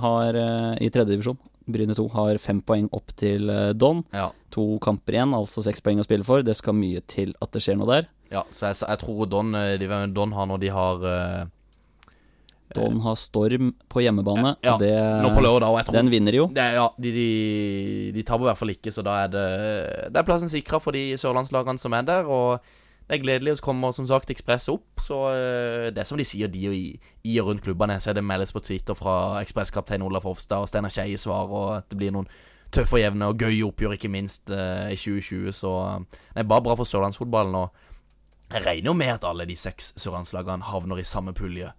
[0.00, 4.04] har eh, i tredje divisjon Bryne 2 har fem poeng opp til eh, Don.
[4.16, 6.42] Ja, To kamper igjen, altså seks poeng å spille for.
[6.42, 8.08] Det skal mye til at det skjer noe der.
[8.32, 11.44] ja Så jeg, jeg tror Don, eh, de, Don har når de har uh,
[12.74, 14.90] Don har Storm på hjemmebane, Ja, det,
[15.22, 16.48] Nå på lørdag, og jeg tror den vinner jo.
[16.54, 17.30] det, Ja, de, de,
[18.14, 19.46] de taper i hvert fall ikke, så da er det
[20.10, 22.30] Det er plassen sikra for de sørlandslagene som er der.
[22.30, 22.62] Og
[23.10, 25.00] det er gledelig, så kommer som sagt Ekspress opp.
[25.02, 26.82] Så eh, det er som de sier, de i,
[27.26, 27.96] i og rundt klubbene.
[27.98, 31.72] Så er det meldes på Twitter fra Ekspresskaptein Olaf Hofstad og Steinar Skeie svar, og
[31.80, 32.28] at det blir noen
[32.70, 35.50] tøffe og jevne og gøye oppgjør, ikke minst, eh, i 2020.
[35.58, 37.58] Så eh, det er bare bra for sørlandsfotballen.
[37.64, 41.72] Og jeg regner jo med at alle de seks sørlandslagene havner i samme pulje.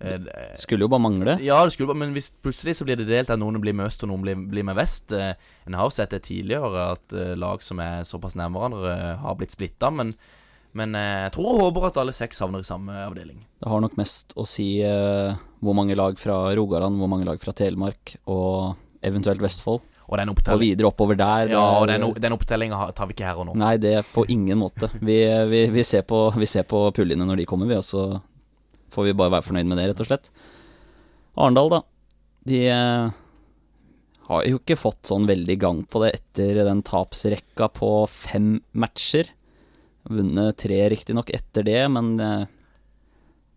[0.00, 1.38] Det- Skulle jo bare mangle.
[1.44, 3.86] ja, det skulle bare, men hvis plutselig så blir det delt, at noen blir med
[3.86, 5.12] øst og noen blir, blir med vest.
[5.12, 9.52] En har jo sett det tidligere, at lag som er såpass nær hverandre, har blitt
[9.52, 9.90] splitta.
[9.92, 10.14] Men,
[10.78, 13.40] men eh, jeg tror og håper at alle seks havner i samme avdeling.
[13.60, 17.40] Det har nok mest å si eh, hvor mange lag fra Rogaland, hvor mange lag
[17.42, 19.82] fra Telemark og eventuelt Vestfold.
[20.10, 21.52] Og den Og videre oppover der.
[21.52, 23.52] ja, og den, den opptellinga tar vi ikke her og nå.
[23.54, 24.88] Nei, det er på ingen måte.
[24.98, 28.18] Vi, vi, vi, ser, på, vi ser på pullene når de kommer, vi, og så
[28.90, 30.32] får vi bare være fornøyd med det, rett og slett.
[31.38, 31.80] Arendal, da.
[32.50, 33.12] De eh,
[34.30, 39.30] har jo ikke fått sånn veldig gang på det etter den tapsrekka på fem matcher.
[40.08, 42.46] Vunnet tre riktignok etter det, men eh,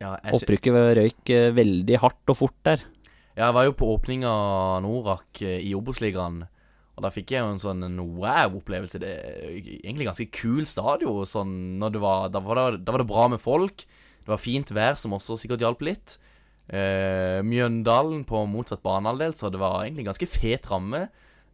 [0.04, 2.84] Ja, opprykket røyk eh, veldig hardt og fort der.
[3.38, 6.44] ja, jeg var jo på åpninga av Norak eh, i Obos-ligaen.
[6.94, 9.00] Og da fikk jeg jo en sånn wow-opplevelse.
[9.02, 11.24] Det er egentlig ganske kul stadion.
[11.26, 13.86] Sånn, når det var, da, var det, da var det bra med folk.
[14.24, 16.20] Det var fint vær, som også sikkert hjalp litt.
[16.70, 21.08] Eh, Mjøndalen på motsatt banehalvdel, så det var egentlig ganske fet ramme.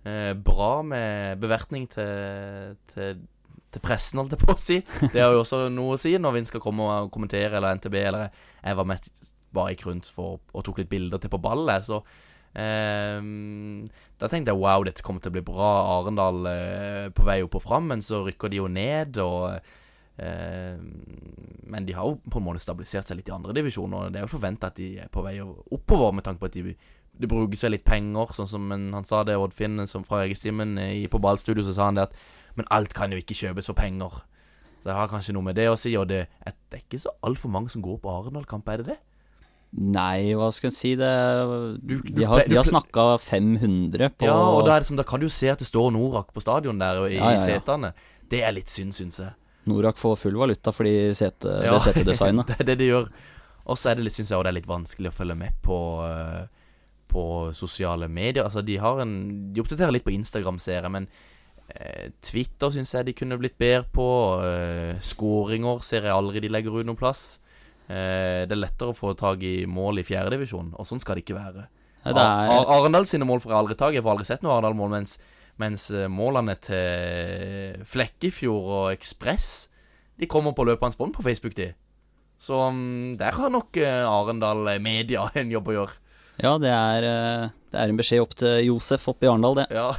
[0.04, 3.24] Eh, bra med bevertning til, til,
[3.72, 4.80] til pressen, holdt jeg på å si.
[5.14, 7.96] Det har jo også noe å si når vi skal komme og kommentere, eller NTB,
[8.10, 8.30] eller
[8.64, 9.12] Jeg var mest
[9.54, 12.02] bare gikk rundt for, og tok litt bilder til på ballet, så
[12.54, 13.20] eh,
[14.20, 15.70] da tenkte jeg wow, dette kommer til å bli bra.
[16.00, 19.18] Arendal eh, på vei opp og fram, men så rykker de jo ned.
[19.24, 19.72] Og,
[20.20, 20.78] eh,
[21.70, 24.22] men de har jo på en måte stabilisert seg litt i andre divisjoner, og det
[24.22, 26.76] er jo forventa at de er på vei oppover, med tanke på at de,
[27.20, 30.78] det brukes vel litt penger, sånn som han sa det, Odd Finn som fra Egestimen
[30.80, 32.20] i- på ballstudio, så sa han det at
[32.58, 34.22] Men alt kan jo ikke kjøpes for penger.
[34.80, 37.12] Så det har kanskje noe med det å si, og det, det er ikke så
[37.28, 39.00] altfor mange som går på Arendal-kamp, er det det?
[39.70, 41.10] Nei, hva skal en si det
[41.86, 45.34] De har, de har snakka 500 på Ja, og da, som, da kan du jo
[45.34, 47.44] se at det står Norak på stadion der i, Ja, ja, ja.
[47.44, 47.92] setene.
[48.30, 49.36] Det er litt synd, syns jeg.
[49.70, 52.50] Norak får full valuta for de sete, Ja, det setedesignet.
[52.50, 53.12] det er det de gjør.
[53.70, 55.78] Og så er det litt, synes jeg, det er litt vanskelig å følge med på
[56.08, 56.48] eh,
[57.14, 58.48] På sosiale medier.
[58.48, 59.14] Altså, de har en
[59.54, 61.06] De oppdaterer litt på Instagram, ser jeg, men
[62.26, 64.08] Twitter syns jeg de kunne blitt bedre på.
[64.44, 67.40] Uh, Skåringer ser jeg aldri de legger ut noen plass.
[67.90, 71.24] Eh, det er lettere å få tak i mål i fjerdedivisjon, og sånn skal det
[71.24, 71.64] ikke være.
[72.06, 73.98] Det er, Ar- Arendal sine mål får jeg aldri tak i.
[73.98, 74.92] Jeg får aldri sett noe Arendal-mål.
[74.94, 75.16] Mens,
[75.58, 79.50] mens eh, målene til Flekkefjord og Ekspress
[80.22, 81.72] De kommer på løpende bånd på Facebook, de.
[82.40, 85.98] Så mm, der har nok eh, Arendal Media en jobb å gjøre.
[86.46, 89.68] ja, det er, eh, det er en beskjed opp til Josef oppe i Arendal, det.
[89.76, 89.90] Ja,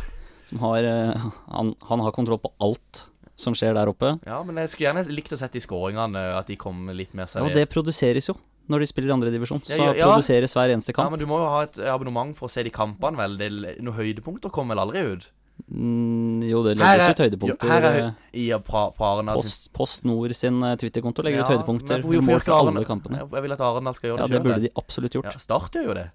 [0.58, 3.06] har, eh, han, han har kontroll på alt
[3.40, 4.18] som skjer der oppe.
[4.26, 7.26] ja men jeg skulle gjerne likt å sett de skåringene, at de kom litt mer
[7.32, 8.34] Ja, og det produseres jo
[8.70, 9.62] når de spiller andredivisjon.
[9.66, 10.06] Så Ja, ja, ja.
[10.06, 11.06] produseres hver eneste kamp.
[11.08, 13.36] Ja, men du må jo ha et abonnement for å se de kampene, vel.
[13.36, 13.48] Det,
[13.82, 15.30] noen høydepunkter kommer vel aldri ut?
[15.70, 17.68] Mm, jo, det legges er- ut høydepunkter.
[17.68, 17.96] Her er
[18.32, 18.54] eh,
[19.00, 21.98] Arendal sin- Post, Post Nord sin eh, Twitterkonto legger ut høydepunkter.
[22.02, 23.34] men hvorfor gjør ikke Arendal-.
[23.34, 24.46] Jeg vil at Arendal skal gjøre Ja, det det sjøl.
[24.46, 25.24] burde de absolutt gjort.
[25.32, 26.10] Ja, Start gjør jo det.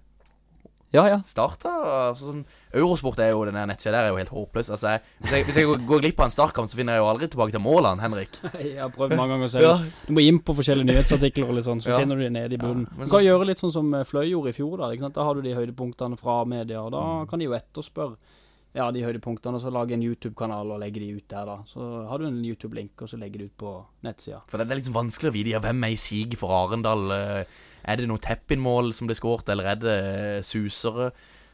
[0.94, 1.16] Ja, ja.
[1.26, 1.68] Starta
[2.12, 4.70] altså, sånn, Eurosport er jo den nettsida der er jo helt håpløs.
[4.70, 7.08] Altså, jeg, hvis, jeg, hvis jeg går- glipp av en startkamp, så finner jeg jo
[7.10, 8.38] aldri tilbake til målene, Henrik.
[8.62, 9.90] Jeg har prøvd mange ganger selv.
[10.06, 11.98] Du må inn på forskjellige nyhetsartikler, og litt sånn, så Ja.
[11.98, 12.86] finner du de nede i bunnen.
[12.86, 14.78] Ja, du kan så- gjøre litt sånn som eh, Fløy gjorde i fjor.
[14.78, 15.14] Da ikke sant?
[15.14, 17.28] Da har du de høydepunktene fra media, og da Mm.
[17.28, 18.16] kan de jo etterspørre
[18.76, 21.46] ja, de høydepunktene, og så lage en YouTube-kanal og legge de ut der.
[21.46, 24.42] da Så har du en YouTube-link, og så legger du ut på nettsida.
[24.48, 27.10] For det er liksom vanskelig å vite ja, hvem er i siget for Arendal.
[27.10, 27.44] eh,
[27.86, 31.12] Er det noe tepp-inn-mål som ble skåret, eller er det eh, susere?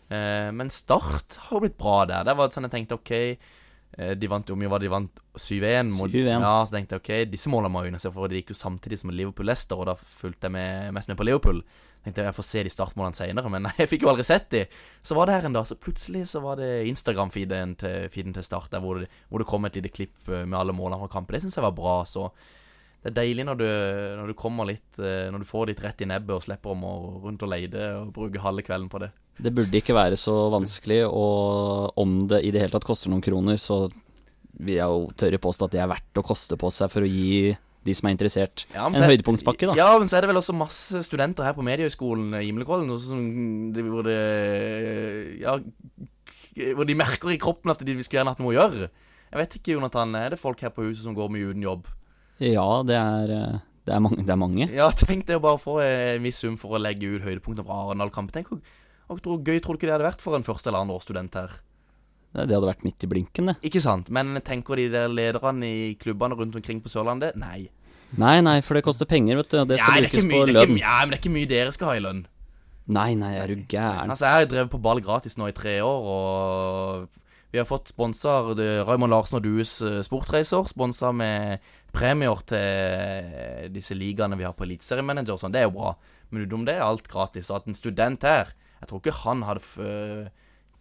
[0.09, 2.25] Eh, Men Start har blitt bra der.
[2.25, 3.13] Det var sånn jeg tenkte OK.
[3.13, 5.93] eh, De vant jo mye, var det de vant 7-1.
[6.01, 6.33] 7-1.
[6.41, 9.03] Ja, så tenkte jeg OK, disse målene må unne seg, for det gikk jo samtidig
[9.03, 11.61] som Liverpool-Lester, og da fulgte jeg med, mest med på Liverpool.
[12.03, 14.49] Tenkte jeg jeg får se de startmålene senere, men nei, jeg fikk jo aldri sett
[14.57, 14.65] de.
[15.07, 18.73] Så var det her en dag, så plutselig så var det Instagram-feeden til, til Start,
[18.73, 21.37] der hvor det, hvor det kom et lite klipp med alle målene fra kampen.
[21.37, 22.01] Det syns jeg var bra.
[22.09, 22.25] Så
[23.03, 23.67] det er deilig når du,
[24.21, 26.79] når du kommer litt eh, Når du får ditt rett i nebbet og slipper å
[26.79, 26.93] må
[27.25, 29.11] rundt og leide og bruke halve kvelden på det.
[29.43, 33.25] Det burde ikke være så vanskelig, og om det i det hele tatt koster noen
[33.25, 33.87] kroner, så
[34.63, 37.11] vil jeg jo tørre påstå at det er verdt å koste på seg for å
[37.11, 39.75] gi de som er interessert, Ja, en høydepunktspakke, da.
[39.75, 43.25] Ja, men så er det vel også masse studenter her på Mediehøgskolen i Gimlekollen som
[45.43, 45.57] Ja
[46.77, 48.93] Hvor de merker i kroppen at de skulle gjerne hatt noe å gjøre.
[49.33, 50.15] Jeg vet ikke, Jonathan.
[50.21, 51.89] Er det folk her på huset som går mye uten jobb?
[52.43, 54.69] Ja, det er, eh, det er, mange, det er mange.
[54.75, 57.85] Ja, tenk det å bare få en viss sum for å legge ut høydepunkter fra
[57.87, 58.33] Arendal-kamp.
[58.35, 58.63] Tenk hvor,
[59.45, 61.55] gøy tror du ikke det hadde vært for en første eller andre årsstudent her?
[62.33, 63.55] Det hadde vært midt i blinken, det.
[63.69, 64.09] Ikke sant?
[64.15, 67.37] Men tenker de der lederne i klubbene rundt omkring på Sørlandet?
[67.37, 67.67] Nei.
[68.17, 69.59] Nei, nei, for det koster penger, vet du.
[69.61, 70.79] og Det skal Ja, brukes på mye, ikke, lønn.
[70.81, 72.23] ja, men det er ikke mye dere skal ha i lønn.
[72.93, 74.11] Nei, nei, er du gæren.
[74.11, 77.21] Altså, jeg har drevet på ball gratis nå i tre år, og
[77.53, 78.41] vi har fått sponsa
[78.89, 80.65] Raymond Larsen og Dues eh, sportsreiser.
[80.73, 81.61] Sponsa med
[81.93, 85.53] premier til disse ligaene vi har på Eliteseriemanager og sånn.
[85.55, 85.95] Det er jo bra.
[86.33, 87.51] Men utenom det er alt gratis.
[87.53, 88.53] Og at en student her
[88.83, 90.25] Jeg tror ikke han hadde f øh,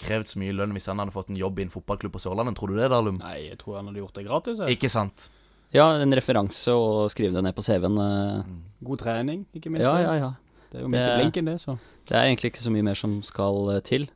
[0.02, 2.56] krevd så mye lønn hvis han hadde fått en jobb i en fotballklubb på Sørlandet.
[2.58, 3.19] Tror du det, Dalum?
[3.21, 4.58] Nei, jeg tror han hadde gjort det gratis.
[4.63, 4.78] Jeg.
[4.80, 5.28] Ikke sant?
[5.76, 8.00] Ja, en referanse og skrive det ned på CV-en.
[8.02, 8.50] eh.
[8.84, 9.86] God trening, ikke minst.
[9.86, 10.32] Ja, ja, ja.
[10.71, 11.78] Det er jo midt i Det- blinken, det, så.
[12.10, 14.10] Det er egentlig ikke så mye mer som skal eh, til.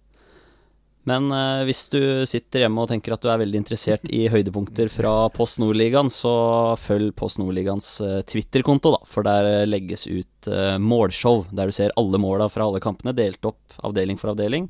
[1.06, 4.89] Men eh, hvis du sitter hjemme og tenker at du er veldig interessert i høydepunkter
[4.89, 6.34] fra Post Nordligaen, så
[6.82, 9.02] følg Post Nordligaens eh, Twitter-konto, da.
[9.10, 13.13] For der eh, legges ut eh, målshow, der du ser alle måla fra alle kampene,
[13.18, 14.65] delt opp avdeling for avdeling.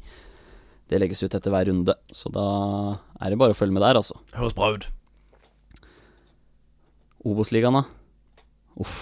[0.91, 2.47] Det legges ut etter hver runde, så da
[3.23, 4.19] er det bare å følge med der, altså.
[4.35, 4.89] Høres bra ut.
[7.25, 8.43] Obos-ligaen, da?
[8.83, 8.99] Uff.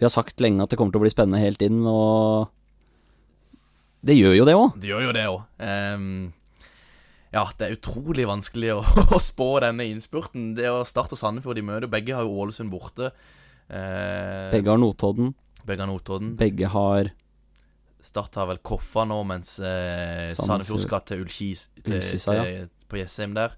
[0.00, 2.48] Vi har sagt lenge at det kommer til å bli spennende helt inn, og
[4.06, 4.78] det gjør jo det òg.
[4.80, 5.40] Det gjør jo det òg.
[7.30, 8.80] ja, det er utrolig vanskelig å,
[9.16, 10.52] å spå denne innspurten.
[10.58, 11.90] Det å starte Sandefjord de møter.
[11.92, 13.12] Begge har jo Ålesund borte.
[13.70, 15.34] Uh, Begge har Notodden.
[15.62, 16.34] begge har Notodden.
[16.40, 17.12] Begge har
[18.00, 20.80] Start har vel Koffa nå, mens eh, Sandefjord.
[20.86, 22.44] Skal til Ullkis ja.
[22.88, 23.52] på Jessheim der.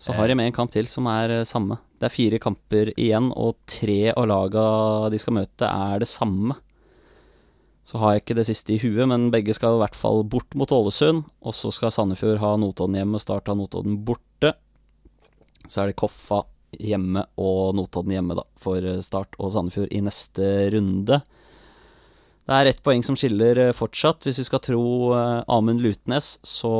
[0.00, 1.76] Så har de med en kamp til som er eh, samme.
[1.98, 4.62] Det er fire kamper igjen, og tre av laga
[5.12, 6.56] de skal møte, er det samme.
[7.90, 10.54] Så har jeg ikke det siste i huet, men begge skal i hvert fall bort
[10.54, 11.24] mot Ålesund.
[11.42, 14.52] Og så skal Sandefjord ha Notodden hjemme, Start ha Notodden borte.
[15.66, 16.44] Så er det Koffa
[16.78, 21.18] hjemme og Notodden hjemme, da, for eh, Start og Sandefjord i neste runde.
[22.46, 24.22] Det er ett poeng som skiller eh, fortsatt.
[24.26, 24.84] Hvis vi skal tro
[25.16, 26.74] eh, Amund Lutnes, så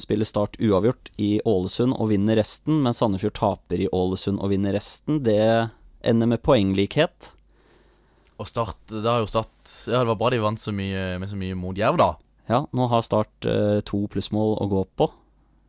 [0.00, 4.72] spiller Start uavgjort i Ålesund og vinner resten, men Sandefjord taper i Ålesund og vinner
[4.76, 5.20] resten.
[5.28, 5.68] Det
[6.00, 7.34] ender med poenglikhet.
[8.40, 11.28] Og Start Det har jo Start Ja, det var bra de vant så mye med
[11.28, 12.10] så mye mot Jerv, da.
[12.48, 15.10] Ja, nå har Start eh, to plussmål å gå på.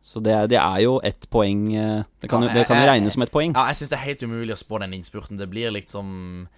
[0.02, 2.88] Så det er, det er jo ett poeng eh, Det kan jo, det kan jo
[2.88, 3.52] regnes som et poeng.
[3.54, 5.38] Ja, jeg syns det er helt umulig å spå den innspurten.
[5.38, 6.48] Det blir liksom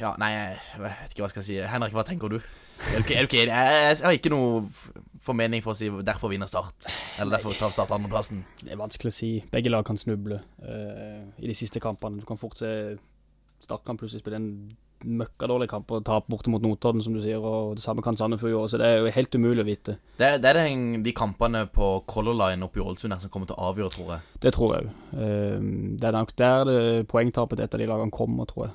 [0.00, 1.60] Ja, nei, jeg vet ikke hva jeg skal si.
[1.72, 2.40] Henrik, hva tenker du?
[2.40, 3.54] Er du ikke, er du ikke enig?
[3.54, 4.90] Jeg, jeg har ikke noe f-
[5.24, 6.88] formening for å si 'derfor vinner Start'.
[7.20, 8.42] Eller 'derfor tar Start andreplassen'.
[8.64, 9.30] Det er vanskelig å si.
[9.52, 12.20] Begge lag kan snuble eh, i de siste kampene.
[12.20, 12.96] Du kan fort se
[13.60, 14.50] Start kan plutselig spille en
[15.04, 18.52] møkkadårlig kamp og tape borte mot Notodden, som du sier, og det samme kan Sandefjord
[18.52, 18.68] gjøre.
[18.72, 19.96] Så det er jo helt umulig å vite.
[20.18, 23.50] Det, er- det er den, de kampene på Color Line oppe i Ålesund som kommer
[23.50, 24.20] til å avgjøre, tror jeg.
[24.44, 25.20] Det tror jeg òg.
[26.00, 28.74] det er nok der det poengtapet til et av de lagene kommer, tror jeg.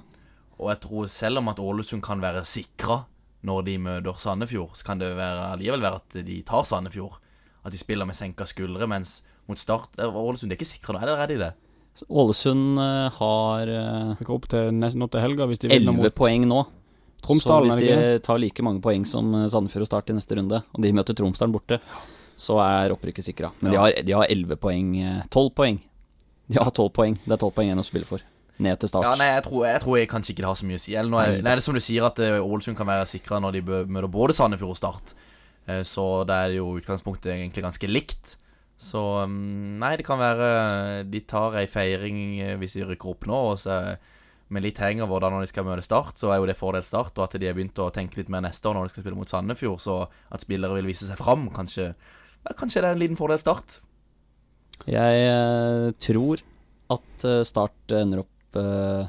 [0.55, 3.01] Og jeg tror selv om at Ålesund kan være sikra
[3.45, 7.19] når de møter Sandefjord, så kan det være, allikevel være at de tar Sandefjord.
[7.65, 11.21] At de spiller med senka skuldre, mens mot Start er Ålesund er ikke sikra eller
[11.21, 11.51] er de det?
[12.09, 16.43] Ålesund eh, har eh, opp til nesten nå til helga hvis de vinner mot poeng
[16.49, 16.65] nå.
[17.25, 20.17] Tromsdalen, så hvis det de tar like mange poeng som eh, Sandefjord og Start i
[20.17, 21.79] neste runde, og de møter Tromsdalen borte,
[22.35, 23.51] så er opprykket sikra.
[23.61, 23.81] Men de Ja.
[23.85, 24.91] har- de har elleve poeng.
[25.31, 25.79] Tolv poeng.
[26.51, 27.15] De har tolv poeng.
[27.25, 28.19] Det er tolv poeng igjen å spille for.
[28.59, 29.03] Ned til Start.
[29.03, 30.93] Ja, nei, jeg tror, jeg tror jeg kanskje ikke det har så mye å si.
[30.95, 31.41] Eller nå er, Nei.
[31.41, 34.69] det er som du sier, at Ålesund kan være sikra når de møter både Sandefjord
[34.75, 35.13] og Start.
[35.83, 38.35] Så det er jo utgangspunktet egentlig ganske likt.
[38.77, 43.27] Så mm, nei, det kan være De tar ei feiring eh, hvis de rykker opp
[43.29, 43.95] nå, og så
[44.53, 46.83] med litt heng over da når de skal møte Start, så er jo det fordel
[46.85, 49.05] Start, og at de har begynt å tenke litt mer neste år når de skal
[49.05, 52.93] spille mot Sandefjord, så at spillere vil vise seg fram, kanskje ja, Kanskje det er
[52.93, 53.79] en liten fordel Start.
[54.85, 56.43] Jeg eh, tror
[56.93, 59.07] at eh, Start ender opp eh,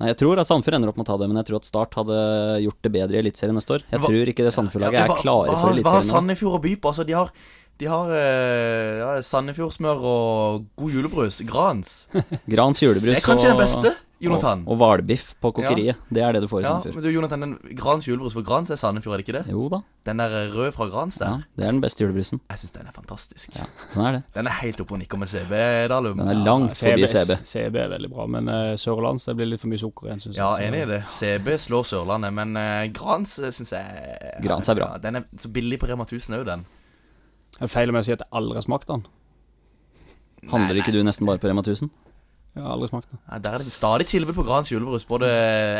[0.00, 1.68] Nei, jeg tror at Sandefjord ender opp med å ta det, men jeg tror at
[1.68, 2.16] Start hadde
[2.64, 3.84] gjort det bedre i Eliteserien neste år.
[3.92, 6.62] Jeg Hva- tror ikke det Sandefjord-laget Ja, er hva- klare for Hva har Sandefjord å
[6.64, 6.90] by på?
[6.90, 7.30] Altså, de har,
[7.82, 11.40] de har eh, ja, Sandefjordsmør og god julebrus.
[11.48, 12.06] Grans.
[12.54, 14.60] Grans julebrus Det er kanskje og, den beste, Jonathan.
[14.64, 15.98] og, og hvalbiff på kokeriet.
[16.08, 16.94] Det er det du får i ja, Sandefjord.
[16.94, 19.50] men du, Jonathan, den Grans julebrus for Grans er Sandefjord, er det ikke det?
[19.52, 22.40] Jo da, Den der rød fra Grans ja, det er den beste julebrusen.
[22.52, 23.58] Jeg syns den er fantastisk.
[23.58, 24.22] Ja, den er det.
[24.38, 25.52] Den er helt oppe og nikker med CB,
[25.92, 26.22] Dalum.
[26.22, 27.34] Den er langt forbi CB.
[27.42, 30.38] CB er veldig bra, men uh, Sørlands det blir litt for mye sukker igjen, syns
[30.38, 30.70] Ja, jeg.
[30.70, 31.02] enig i det.
[31.18, 34.92] CB slår Sørlandet, men eh, Grans syns jeg Grans er bra.
[34.94, 36.64] Ja, den er så billig på Rema 1000 òg, den.
[37.64, 39.02] Det er feil om jeg sier at jeg aldri har smakt den.
[40.50, 41.88] Handler ikke du nesten bare på Rema 1000?
[42.54, 43.20] Jeg har aldri smakt den.
[43.24, 45.30] Nei, der er det stadig tilbud på Grans julebrus, både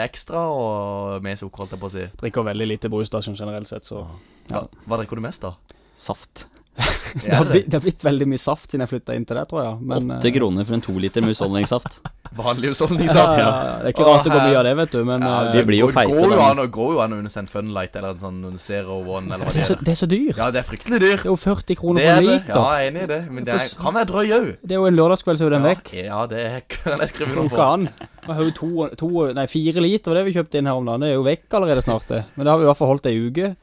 [0.01, 2.07] ekstra og med sukker, holdt jeg på å si.
[2.23, 4.01] Drikker veldig lite brus da, sånn generelt sett, så
[4.49, 5.53] Hva, hva drikker du mest, da?
[5.92, 6.47] Saft.
[7.22, 9.44] det har, blitt, det har blitt veldig mye saft siden jeg flytta inn til det,
[9.50, 9.74] tror jeg.
[9.87, 12.00] Men, Åtte eh, kroner for en to liter med husholdningssaft.
[12.34, 13.38] Vanlig husholdningssaft.
[13.38, 13.74] ja, ja.
[13.78, 15.62] Det er ikke rart det går mye av det, vet du, men Ja, eh, vi
[15.68, 18.24] blir jo går- feite, Går å- går jo an å under en Funlight eller en
[18.24, 20.00] sånn Zero One eller hva det, er så, det er.
[20.02, 20.37] så dyrt.
[20.40, 21.22] Ja, det er fryktelig dyrt.
[21.22, 22.50] Det er jo 40 kroner for en liter.
[22.50, 23.20] Ja, jeg er enig i det.
[23.30, 24.50] Men det er, kan være drøy òg.
[24.64, 25.92] Det er jo en lørdagskveld, så er den vekk.
[26.02, 27.62] Ja, det kan jeg skrive noe på.
[27.62, 27.88] an.
[28.26, 31.06] Vi har jo to, to, nei, fire liter det vi kjøpte inn her om dagen.
[31.06, 32.24] Det er jo vekk allerede snart, det.
[32.34, 33.54] Men det har vi i hvert fall holdt ei uke.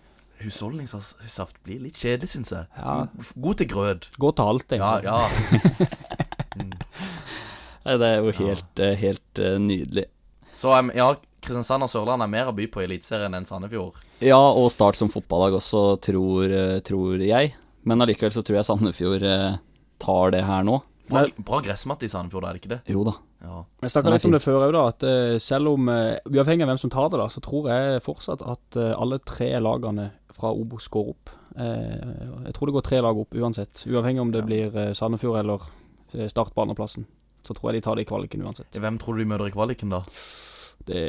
[0.45, 2.67] Husholdningssaft blir litt kjedelig, syns jeg.
[2.77, 2.95] Ja.
[3.35, 4.09] God til grøt.
[4.21, 5.05] God til alt, egentlig.
[5.07, 5.19] ja.
[7.81, 10.05] Nei, det er jo helt, eh, helt eh, nydelig.
[10.57, 11.07] Så um, ja,
[11.41, 13.97] Kristiansand og Sørland er mer å by på i Eliteserien enn Sandefjord.
[14.21, 17.55] Ja, og Start som fotballag også, tror, eh, tror jeg.
[17.89, 19.57] Men allikevel så tror jeg Sandefjord eh,
[20.01, 20.77] tar det her nå.
[21.09, 22.81] Bra, bra gressmatte i Sandefjord, er det ikke det?
[22.93, 23.17] Jo da.
[23.41, 23.63] Ja.
[23.81, 24.81] Vi snakka litt om det før òg, da.
[24.91, 28.03] At eh, selv om eh, Uavhengig av hvem som tar det, da, så tror jeg
[28.05, 31.31] fortsatt at eh, alle tre lagene fra Obos går opp.
[31.57, 33.83] Eh, jeg tror det går tre lag opp uansett.
[33.89, 34.45] Uavhengig om det Ja.
[34.51, 35.69] blir Sandefjord eller
[36.27, 37.05] Start på andreplassen.
[37.47, 38.75] Så tror jeg de tar det i kvaliken uansett.
[38.75, 40.01] Hvem tror du de møter i kvaliken, da?
[40.85, 41.01] Det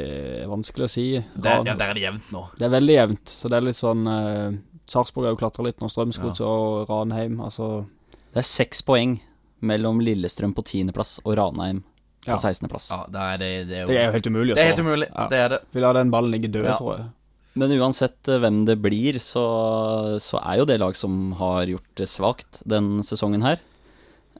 [0.43, 1.05] er vanskelig å si.
[1.35, 2.43] Der, ja, der er det jevnt nå.
[2.57, 4.55] Det er veldig jevnt, så det er litt sånn eh,
[4.89, 7.39] Sarpsborg har jo klatra litt nå, Strømsgods og Ranheim.
[7.43, 7.85] Altså
[8.33, 9.17] Det er seks poeng
[9.63, 11.83] mellom Lillestrøm på tiendeplass og Ranheim
[12.25, 12.87] på 16.-plass.
[12.93, 14.83] Ja, det er, det, er jo Det er jo helt umulig å Det er helt
[14.85, 15.09] umulig.
[15.11, 15.27] Ja.
[15.31, 15.59] Det er det.
[15.75, 16.77] Vi lar den ballen ligge død, Ja.
[16.79, 17.09] tror jeg.
[17.59, 19.43] Men uansett eh, hvem det blir, så,
[20.23, 23.59] så er jo det lag som har gjort det svakt den sesongen her.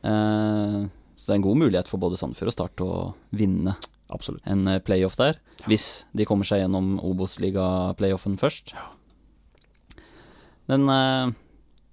[0.02, 0.80] Eh,
[1.14, 2.90] så det er en god mulighet for både Sandefjord og Start å
[3.38, 3.76] vinne
[4.10, 4.42] Absolutt.
[4.50, 5.38] en eh, playoff der.
[5.70, 8.74] Hvis de kommer seg gjennom Obos-liga-playoffen først.
[10.72, 11.32] Men eh,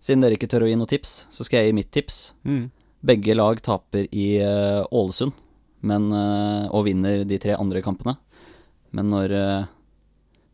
[0.00, 2.20] siden dere ikke tør å gi noe tips, så skal jeg gi mitt tips.
[2.48, 2.70] Mm.
[3.06, 5.36] Begge lag taper i eh, Ålesund
[5.82, 8.16] men, eh, og vinner de tre andre kampene.
[8.92, 9.64] Men når eh,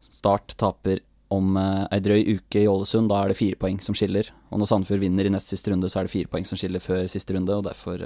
[0.07, 1.01] Start taper
[1.35, 4.29] om eh, ei drøy uke i Ålesund, da er det fire poeng som skiller.
[4.53, 6.83] Og når Sandefjord vinner i nest siste runde, så er det fire poeng som skiller
[6.85, 8.05] før siste runde, og derfor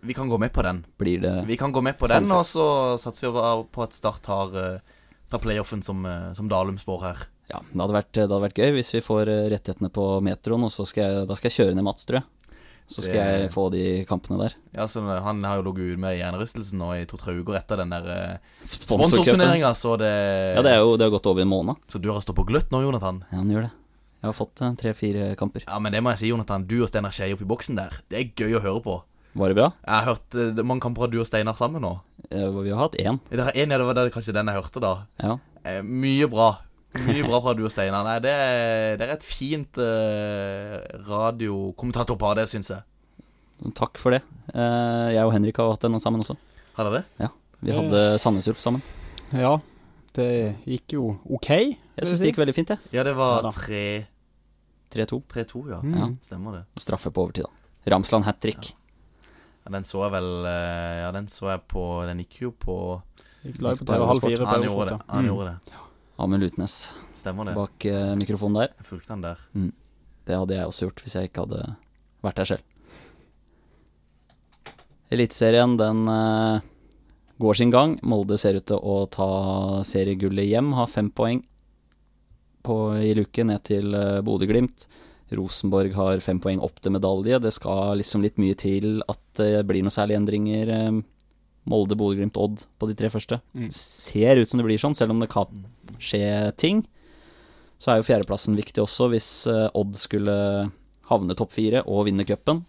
[0.00, 0.84] Vi kan gå med på den.
[0.98, 4.22] blir det Vi kan gå med på den, og så satser vi på- at Start
[4.22, 4.78] tar, eh,
[5.28, 7.26] tar playoffen som, som Dalum spår her.
[7.50, 10.70] Ja, det hadde, vært, det hadde vært gøy hvis vi får rettighetene på metroen, og
[10.72, 12.24] så skal jeg, da skal jeg kjøre ned Mats, tror jeg.
[12.88, 14.54] Så skal Det- jeg få de kampene der.
[14.74, 18.06] Ja, så Han har jo ligget med hjernerystelsen nå i to-tre uker etter den der
[18.08, 20.08] eh, sponsorturneringa, så det
[20.56, 21.76] Ja, det, er jo, det har gått over en måned.
[21.88, 23.24] Så du har stått på gløtt nå, Jonathan?
[23.30, 23.70] Ja, han gjør det.
[24.22, 25.62] Jeg har fått eh, tre-fire kamper.
[25.68, 26.64] Ja, men det må jeg si, Jonathan.
[26.66, 28.96] Du og Steinar Skei oppi boksen der, det er gøy å høre på.
[29.38, 29.68] Var det bra?
[29.84, 31.92] Jeg har hørt eh, mange kamper av du og Steinar sammen nå.
[32.30, 33.20] Eh, Vi har hatt én.
[33.30, 34.94] Det er en, ja, det var kanskje den jeg hørte, da.
[35.22, 35.36] Ja.
[35.84, 36.56] Mye bra.
[37.04, 38.04] Mye bra fra du og Steinar.
[38.06, 42.82] Nei, det er, det er et fint uh, radiokommentatorpar, det syns jeg.
[43.76, 44.20] Takk for det.
[44.54, 46.36] Eh, Jeg og Henrik har hatt den sammen også.
[46.78, 47.28] Har dere det?
[47.66, 48.82] Vi hadde Sandnes Ulf sammen.
[49.34, 49.56] Ja,
[50.14, 50.28] det
[50.64, 51.48] gikk jo OK.
[51.50, 52.78] Jeg syns det gikk veldig fint, jeg.
[52.94, 53.82] Ja, det var 3
[54.94, 55.18] 3-2.
[55.34, 55.80] 3-2, ja.
[55.82, 55.96] Mm.
[55.98, 56.06] Ja.
[56.24, 56.62] Stemmer det.
[56.80, 57.92] Straffe på overtid, da.
[57.92, 58.70] Ramsland hat trick.
[59.66, 62.76] Ja, den så jeg vel eh, Ja, den så jeg på Den gikk jo på
[63.44, 64.38] Gikk live på TV halv fire.
[64.46, 64.98] på Han gjorde det.
[65.10, 65.28] Han Mm.
[65.32, 65.82] gjorde det.
[66.18, 67.54] Amund Lutnes Stemmer det.
[67.58, 68.72] bak eh, mikrofonen der.
[68.80, 69.38] Jeg fulgte han der.
[70.28, 71.62] Det hadde jeg også gjort hvis jeg ikke hadde
[72.26, 72.64] vært der selv.
[75.14, 76.60] Eliteserien, den eh,
[77.40, 77.96] går sin gang.
[78.04, 79.28] Molde ser ut til å ta
[79.88, 81.40] seriegullet hjem, har fem poeng
[82.66, 84.88] på, i luke ned til eh, Bodø-Glimt.
[85.38, 87.38] Rosenborg har fem poeng opp til medalje.
[87.44, 90.74] Det skal liksom litt mye til at det blir noen særlige endringer.
[90.76, 90.98] eh,
[91.68, 93.40] Molde, Bodø-Glimt, Odd på de tre første.
[93.56, 93.68] Mm.
[93.74, 95.66] Ser ut som det blir sånn, selv om det kan
[96.02, 96.82] skje ting.
[97.78, 99.10] Så er jo fjerdeplassen viktig også.
[99.12, 100.34] Hvis eh, Odd skulle
[101.08, 102.64] havne topp fire og vinne cupen,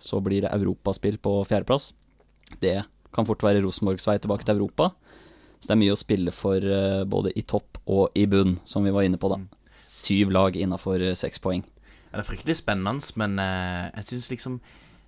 [0.00, 1.92] så blir det europaspill på fjerdeplass.
[2.62, 2.80] Det
[3.14, 4.90] kan fort være Rosenborgs vei tilbake til Europa.
[5.60, 8.86] Så det er mye å spille for eh, både i topp og i bunn, som
[8.86, 9.42] vi var inne på, da.
[9.84, 11.62] Syv lag innafor seks poeng.
[12.08, 14.58] Ja, det er fryktelig spennende, men eh, jeg syns liksom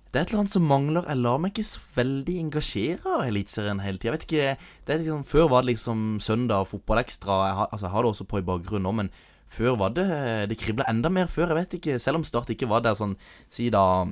[0.07, 1.07] Det er et eller annet som mangler.
[1.09, 4.53] Jeg lar meg ikke så veldig engasjere av Eliteserien hele tida.
[4.87, 7.39] Liksom, Før var det liksom søndag fotballekstra.
[7.47, 9.11] Jeg har, altså, jeg har det også på i bakgrunnen nå, men
[9.47, 10.07] før var det
[10.49, 11.51] Det kribla enda mer før.
[11.51, 13.17] Jeg vet ikke, Selv om Start ikke var der sånn
[13.49, 14.07] Si da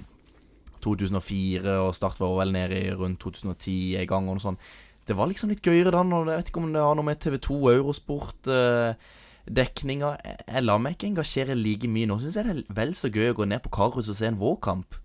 [0.84, 4.60] 2004, og Start var vel nede i rundt 2010 en gang og noe sånt.
[5.08, 6.04] Det var liksom litt gøyere da.
[6.04, 8.98] Og jeg vet ikke om det har noe med TV2 Eurosport eh,
[9.46, 12.10] dekninga Jeg lar meg ikke engasjere like mye.
[12.10, 14.28] Nå syns jeg det er vel så gøy å gå ned på Karhus og se
[14.28, 15.00] en vårkamp.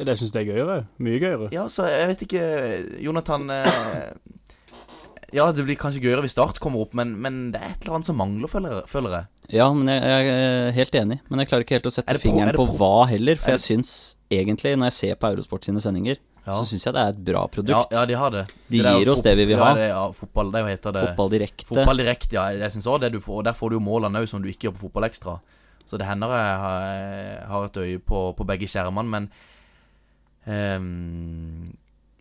[0.00, 0.76] Det syns jeg er gøyere.
[1.04, 1.48] Mye gøyere.
[1.52, 2.44] Ja, så jeg vet ikke
[3.04, 4.06] Jonathan eh,
[5.36, 7.98] Ja, det blir kanskje gøyere hvis Start kommer opp, men, men det er et eller
[8.00, 9.26] annet som mangler, føler, jeg.
[9.54, 11.20] Ja, men jeg, jeg er helt enig.
[11.30, 13.38] Men jeg klarer ikke helt å sette det er fingeren på, på hva heller.
[13.38, 13.92] For jeg syns
[14.32, 16.56] egentlig, når jeg ser på Eurosport sine sendinger, Ja.
[16.56, 17.92] så syns jeg det er et bra produkt.
[17.92, 18.44] Ja, ja, de har det.
[18.72, 19.70] De der gir oss det vi vil ha.
[19.76, 21.04] Det, ja, fotball, det heter det.
[21.10, 21.68] Fotball direkte.
[21.68, 22.48] Fotball direkte, ja.
[22.64, 23.42] Jeg synes også det du får.
[23.42, 25.36] Og der får du jo målene òg, som du ikke gjør på Fotballekstra.
[25.86, 29.30] Så det hender jeg har, jeg har et øye på, på begge skjermene, men
[30.46, 31.72] um,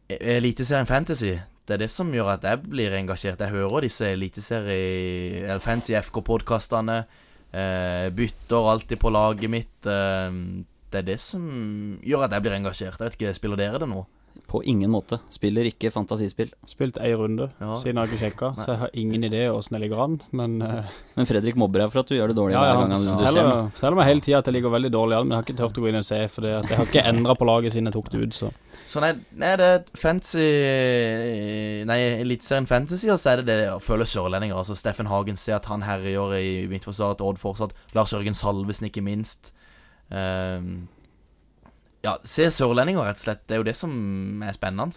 [0.09, 1.35] Eliteserien Fantasy,
[1.69, 3.39] det er det som gjør at jeg blir engasjert.
[3.39, 5.43] Jeg hører disse eliteserie...
[5.43, 7.03] Eller Fancy FK-podkastene.
[7.49, 9.75] Uh, bytter alltid på laget mitt.
[9.85, 11.43] Uh, det er det som
[12.01, 12.97] gjør at jeg blir engasjert.
[12.97, 14.01] Jeg vet ikke, Spiller dere det nå?
[14.49, 15.19] På ingen måte.
[15.29, 16.49] Spiller ikke fantasispill.
[16.65, 17.75] Spilt ei runde Ja.
[17.77, 20.15] siden jeg har ikke sjekka, så jeg har ingen idé åssen jeg ligger an.
[20.33, 20.87] Men uh...
[21.19, 23.03] Men Fredrik mobber deg for at du gjør det dårlig ja, ja, hver han gang
[23.05, 23.71] du ser meg.
[23.75, 25.77] forteller meg hele tida at jeg ligger veldig dårlig an, men jeg har ikke turt
[25.77, 27.97] å gå inn og se, for det jeg har ikke endra på laget siden jeg
[27.99, 28.37] tok det ut.
[28.39, 28.51] Så
[28.89, 30.47] Så nei, nei det er fancy
[31.89, 34.57] Nei, Eliteserien Fantasy, og så er det det å føle sørlendinger.
[34.57, 37.75] Altså Steffen Hagen ser at han herjer i Midtforsvaret til Odd fortsatt.
[37.97, 39.51] Lars Jørgen Salvesen, ikke minst.
[40.11, 40.87] Ehm,
[42.05, 43.45] ja, se sørlendinger, rett og slett.
[43.47, 44.91] Det er jo det som er spennende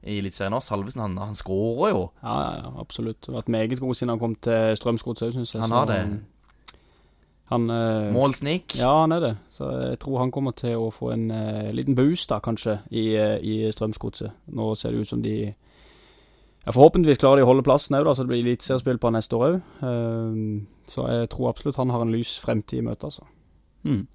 [0.00, 0.60] i Eliteserien nå.
[0.64, 2.04] Salvesen, han, han skårer jo.
[2.22, 3.28] ja, ja, ja, absolutt.
[3.28, 5.64] Vært meget god siden han kom til Strømsgods òg, syns jeg.
[5.64, 6.02] Han har det.
[7.50, 8.78] Han øh, Målsnik.
[8.78, 9.32] Ja, han er det.
[9.48, 13.08] Så jeg tror han kommer til å få en øh, liten boost, da, kanskje, i,
[13.18, 14.30] øh, i Strømsgodset.
[14.54, 15.34] Nå ser det ut som de
[16.60, 19.46] Ja, Forhåpentligvis klarer de å holde plassen òg, så det blir eliteseriespill på neste år
[19.48, 19.60] òg.
[20.92, 23.24] så jeg tror absolutt han har en lys fremtid i møtet, altså.
[23.82, 24.06] Mm.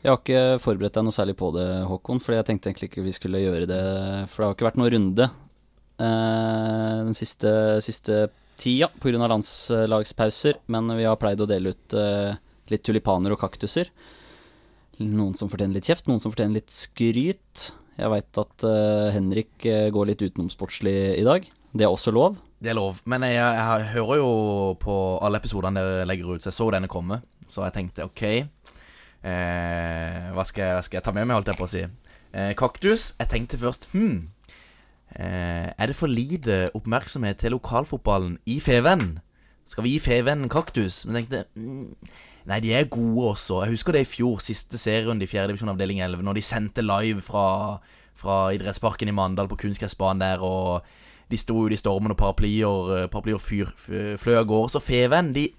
[0.00, 3.04] Jeg har ikke forberedt deg noe særlig på det, Håkon, for jeg tenkte egentlig ikke
[3.04, 3.80] vi skulle gjøre det
[4.32, 7.52] For det har ikke vært noen runde eh, den siste,
[7.84, 8.22] siste
[8.60, 9.28] tida pga.
[9.28, 12.32] landslagspauser, men vi har pleid å dele ut eh,
[12.72, 13.90] litt tulipaner og kaktuser.
[15.00, 17.70] Noen som fortjener litt kjeft, noen som fortjener litt skryt.
[18.00, 21.44] Jeg veit at eh, Henrik eh, går litt utenomsportslig i dag.
[21.72, 22.38] Det er også lov.
[22.60, 23.00] Det er lov.
[23.08, 24.32] Men jeg, jeg, hører jo
[24.80, 27.20] på alle episodene dere legger ut, så jeg så denne komme.
[27.50, 28.24] Så jeg tenkte OK,
[29.22, 31.82] eh, hva, skal jeg, hva skal jeg ta med meg, holdt jeg på å si.
[32.30, 33.10] Eh, kaktus.
[33.18, 34.30] Jeg tenkte først Hm,
[35.16, 39.20] eh, er det for lite oppmerksomhet til lokalfotballen i Feven?
[39.66, 41.04] Skal vi gi Feven en kaktus?
[41.06, 41.94] Men tenkte mm,
[42.48, 43.60] Nei, de er gode også.
[43.62, 45.46] Jeg husker det i fjor, siste serierunde i 4.
[45.50, 47.76] divisjon avdeling 11, når de sendte live fra,
[48.16, 50.80] fra idrettsparken i Mandal på kunstgressbanen der, og
[51.30, 53.68] de sto ute i stormen og paraplyer, paraplyer fyr,
[54.18, 54.72] fløy av gårde.
[54.72, 55.50] Så Feven, de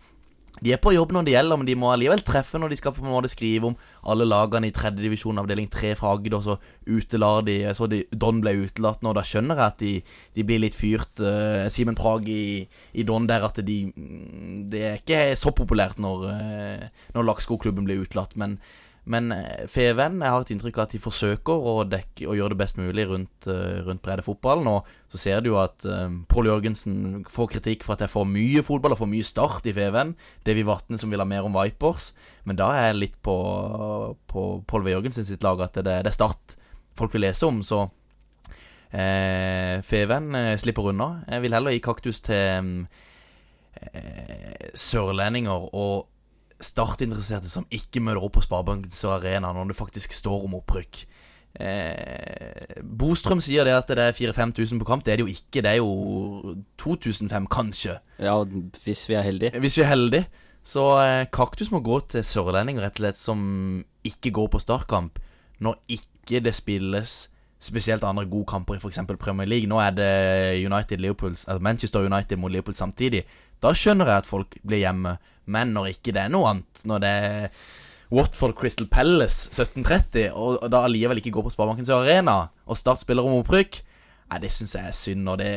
[0.59, 2.93] de er på jobb når det gjelder, men de må allikevel treffe når de skal
[2.93, 3.77] på en måte skrive om
[4.11, 8.53] alle lagene i tredjedivisjon, avdeling 3 fra Agder, så utelar de Så de, Don ble
[8.67, 9.93] utelatt nå, da skjønner jeg at de,
[10.37, 11.23] de blir litt fyrt.
[11.23, 13.79] Uh, Simen Prag i, i, Don der at de
[14.69, 18.59] Det er ikke så populært når, uh, når Laksko-klubben blir utelatt, men
[19.09, 22.53] men eh, Feven, jeg har et inntrykk av at de forsøker å, dekke, å gjøre
[22.53, 24.67] det best mulig rundt, uh, rundt breddefotballen.
[24.69, 26.99] Og så ser du jo at um, Pål Jørgensen
[27.31, 30.13] får kritikk for at det er for mye fotball og for mye start i Feven.
[30.45, 32.11] Davy Vatne som vil ha mer om Vipers.
[32.45, 33.37] Men da er jeg litt på,
[34.29, 34.91] på Pål.
[34.93, 36.57] Jørgensen sitt lag at det, det, er Start
[36.97, 37.63] folk vil lese om.
[37.65, 37.81] Så
[38.93, 40.29] eh, Feven
[40.61, 41.23] slipper unna.
[41.25, 42.85] Jeg vil heller gi kaktus til
[43.81, 45.69] eh, sørlendinger.
[45.73, 46.10] og
[46.61, 51.03] startinteresserte som ikke møter opp på Sparebankens Arena når det faktisk står om opprykk.
[51.59, 55.03] Eh, Bostrøm sier det at det er 4000-5000 på kamp.
[55.05, 55.63] Det er det jo ikke.
[55.63, 57.97] Det er jo 2005, kanskje.
[58.19, 58.37] Ja,
[58.85, 59.59] hvis vi er heldige.
[59.59, 60.29] Hvis vi er heldige.
[60.63, 63.43] Så eh, Kaktus må gå til sørlendinger rett og slett som
[64.05, 65.19] ikke går på startkamp,
[65.61, 67.31] når ikke det spilles
[67.61, 68.99] spesielt andre gode kamper i f.eks.
[69.19, 69.69] Premier League.
[69.69, 73.23] Nå er det United Liverpool, altså Manchester United mot Liverpool samtidig.
[73.61, 75.17] Da skjønner jeg at folk blir hjemme.
[75.45, 77.61] Men når ikke det er noe annet, når det er
[78.11, 83.25] Watford Crystal Palace 1730, og da allikevel ikke går på Sparebankens Arena, og Start spiller
[83.25, 83.81] om opprykk
[84.31, 85.27] Nei, Det syns jeg er synd.
[85.27, 85.51] Og det,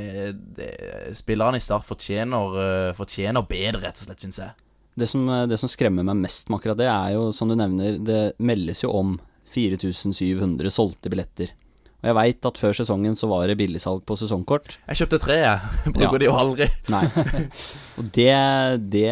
[0.56, 0.70] det
[1.14, 4.56] spillerne i Start fortjener, uh, fortjener bedre, rett og slett, syns jeg.
[4.98, 8.00] Det som, det som, skremmer meg mest med akkurat det, er jo, som du nevner,
[8.02, 9.16] det meldes jo om
[9.54, 11.50] 4700 solgte billetter.
[12.04, 14.74] Og jeg veit at før sesongen så var det billigsalg på sesongkort.
[14.90, 15.70] Jeg kjøpte tre, jeg.
[15.96, 16.20] Bruker ja.
[16.20, 16.66] de jo aldri.
[16.92, 17.04] Nei.
[17.96, 18.34] Og det,
[18.92, 19.08] det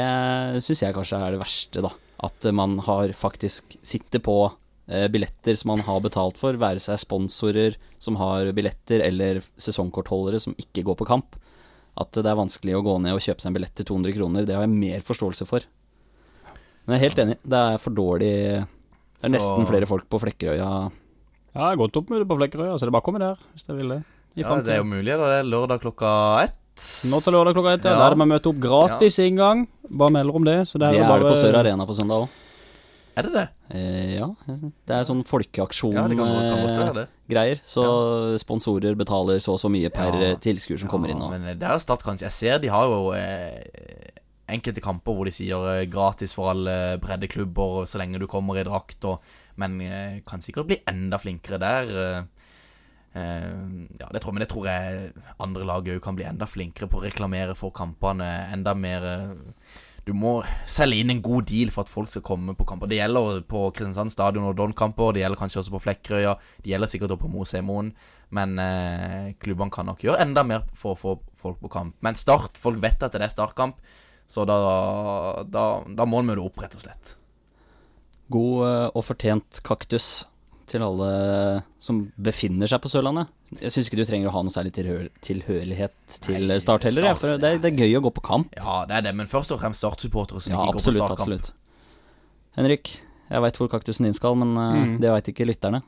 [0.60, 1.94] syns jeg kanskje er det verste, da.
[2.28, 4.36] At man har faktisk sitter på
[4.92, 10.44] eh, billetter som man har betalt for, være seg sponsorer som har billetter, eller sesongkortholdere
[10.44, 11.40] som ikke går på kamp.
[11.96, 14.44] At det er vanskelig å gå ned og kjøpe seg en billett til 200 kroner,
[14.44, 15.64] det har jeg mer forståelse for.
[16.84, 20.20] Men jeg er helt enig, det er for dårlig Det er nesten flere folk på
[20.20, 20.68] Flekkerøya
[21.52, 23.22] ja, jeg har gått opp med det på Flekkerøy, så det er bare å komme
[23.22, 24.02] der hvis jeg vil det.
[24.40, 25.12] ja, det er jo mulig.
[25.12, 26.12] da, Det er lørdag klokka
[26.46, 26.58] ett.
[27.12, 27.98] Nå til lørdag klokka ett, ja.
[27.98, 29.26] Der er det med å møte opp gratis ja.
[29.28, 29.66] inngang.
[29.90, 30.56] Bare melder om det.
[30.70, 31.26] Så det, det er, bare...
[31.26, 32.38] det på Sør Arena på søndag òg.
[33.12, 33.44] Er det det?
[33.76, 34.30] Eh, ja.
[34.48, 37.02] Det er sånn folkeaksjon-greier.
[37.28, 38.38] Ja, eh, så ja.
[38.40, 40.32] sponsorer betaler så og så mye per ja.
[40.40, 41.20] tilskuer som kommer inn.
[41.20, 41.34] Og.
[41.34, 42.30] Men det er Start kanskje.
[42.30, 43.60] Jeg ser de har jo eh,
[44.56, 48.64] enkelte kamper hvor de sier eh, gratis for alle breddeklubber så lenge du kommer i
[48.64, 49.04] drakt.
[49.04, 49.20] og
[49.60, 51.92] men eh, kan sikkert bli enda flinkere der.
[52.02, 52.50] Eh,
[53.20, 53.48] eh,
[54.00, 57.00] ja, det tror, men det tror jeg andre lag òg kan bli enda flinkere på
[57.00, 58.30] å reklamere for kampene.
[58.52, 59.08] Enda mer
[60.02, 62.88] Du må selge inn en god deal for at folk skal komme på kamper.
[62.90, 66.32] Det gjelder på Kristiansand stadion og Don-kamper, det gjelder kanskje også på Flekkerøya,
[66.64, 67.92] det gjelder sikkert også på Mosemoen.
[68.34, 71.94] Men eh, klubbene kan nok gjøre enda mer for å få folk på kamp.
[72.02, 73.78] Men Start, folk vet at det er startkamp,
[74.26, 74.58] så da,
[75.46, 77.16] da, da må en møte opp, rett og slett.
[78.32, 80.24] God eh, og fortjent kaktus
[80.70, 81.08] til alle
[81.82, 83.30] som befinner seg på Sørlandet.
[83.58, 87.10] Jeg syns ikke du trenger å ha noe særlig tilhør tilhørighet til Nei, Start heller.
[87.10, 88.54] Start, for det er, det er, gøy å gå på kamp.
[88.56, 91.18] Ja, det er det, men først og fremst Start-supportere som ja, ikke absolutt, går på
[91.18, 91.50] startkamp.
[91.50, 92.56] Absolutt.
[92.56, 92.94] Henrik,
[93.28, 94.96] jeg veit hvor kaktusen din skal, men uh, mm.
[95.02, 95.82] det veit ikke lytterne.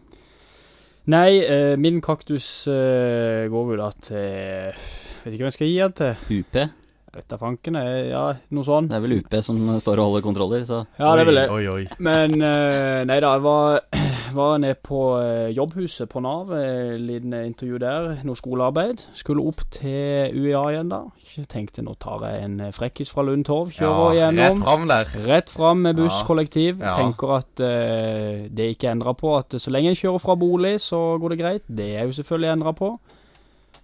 [1.12, 4.86] Nei, uh, min kaktus går vel da til
[5.24, 6.40] Vet ikke hva jeg skal gi den til.
[6.42, 6.83] UP?
[7.14, 7.78] Vet fanken.
[8.10, 8.88] Ja, noe sånn.
[8.90, 11.46] Det er vel UP som står og holder kontroller, så Ja, det er vel det.
[11.52, 11.82] Oi, oi.
[12.02, 13.80] Men uh, nei da, jeg var,
[14.38, 16.52] var nede på uh, jobbhuset på Nav.
[16.52, 18.10] Uh, liten intervju der.
[18.26, 19.06] Noe skolearbeid.
[19.16, 21.02] Skulle opp til UiA igjen, da.
[21.50, 24.44] Tenkte nå tar jeg en frekkis fra Lund Torv, kjører ja, gjennom.
[24.44, 25.16] Rett fram der.
[25.30, 26.28] Rett fram med buss, ja.
[26.28, 26.84] kollektiv.
[26.84, 26.96] Ja.
[27.00, 29.34] Tenker at uh, det ikke er endra på.
[29.38, 31.68] At så lenge en kjører fra bolig, så går det greit.
[31.68, 32.94] Det er jo selvfølgelig endra på.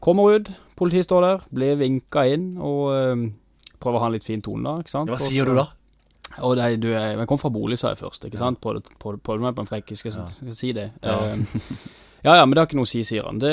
[0.01, 0.48] Kommer ut,
[0.80, 3.26] politiet står der, blir vinka inn og eh,
[3.80, 4.80] prøver å ha en litt fin tone, da.
[4.80, 5.12] ikke sant?
[5.12, 5.68] Hva sier du da?
[6.46, 8.24] Og nei, du, jeg jeg kom fra bolig, sa jeg først.
[8.28, 8.61] ikke sant?
[8.62, 10.86] Prøvde, prøvde, prøvde meg på en frekk, skal jeg skal jeg si det.
[11.03, 11.16] Ja.
[11.18, 11.66] Uh,
[12.26, 13.40] ja ja, men det har ikke noe å si, sier han.
[13.42, 13.53] Det,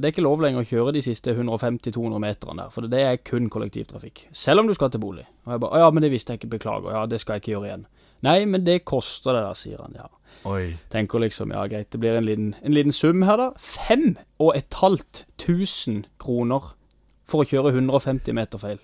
[0.00, 3.20] det er ikke lov lenger å kjøre de siste 150-200 meterne der, for det er
[3.20, 4.26] kun kollektivtrafikk.
[4.34, 5.26] Selv om du skal til bolig.
[5.44, 6.94] Og jeg bare ja, men det visste jeg ikke, beklager.
[6.96, 7.88] Ja, det skal jeg ikke gjøre igjen.
[8.26, 9.98] Nei, men det koster det da, sier han.
[10.00, 10.08] Ja.
[10.46, 10.76] Oi.
[10.92, 13.48] Tenker liksom, ja greit, det blir en liten, en liten sum her, da.
[13.58, 16.72] Fem og et halvt tusen kroner
[17.26, 18.78] for å kjøre 150 meter feil.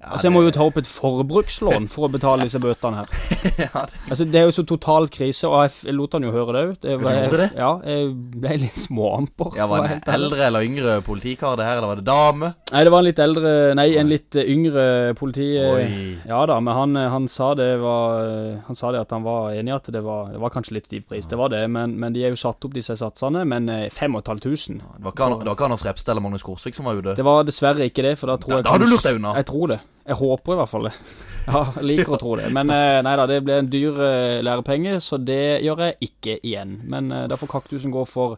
[0.00, 3.10] Ja, Altså, jeg må jo ta opp et forbrukslån for å betale disse bøtene her.
[3.66, 6.54] ja, det, Altså, Det er jo så total krise, og jeg, lot han jo høre
[6.56, 6.86] det ut.
[6.88, 7.48] Jeg?
[7.58, 8.06] Ja, jeg
[8.40, 9.58] ble litt småamper.
[9.60, 12.52] ja, Var det helt eldre eller yngre politikar det her, eller var det dame?
[12.72, 14.86] Nei, det var en litt eldre Nei, en litt eh, yngre
[15.20, 15.50] politi...
[15.60, 15.84] Oi.
[16.30, 19.24] Ja da, men han, eh, han sa det var eh, Han sa det at han
[19.26, 21.28] var enig i at det var, det var kanskje litt stiv pris.
[21.28, 23.44] Det var det, men, men de er jo satt opp disse satsene.
[23.48, 26.88] Men eh, 5500 Det var ikke, det var ikke Anders Repstad eller Magnus Korsvik som
[26.88, 27.18] var ute?
[27.20, 29.20] Det var dessverre ikke det, for da tror Da- jeg da har du lurt deg
[29.20, 29.36] unna.
[29.40, 29.80] Jeg tror det.
[30.10, 30.94] Jeg håper i hvert fall det.
[31.50, 32.50] Ja, jeg liker å tro det.
[32.52, 36.34] Men eh, nei da, det ble en dyr eh, lærepenge, så det gjør jeg ikke
[36.46, 36.76] igjen.
[36.90, 38.36] Men derfor da kaktusen går for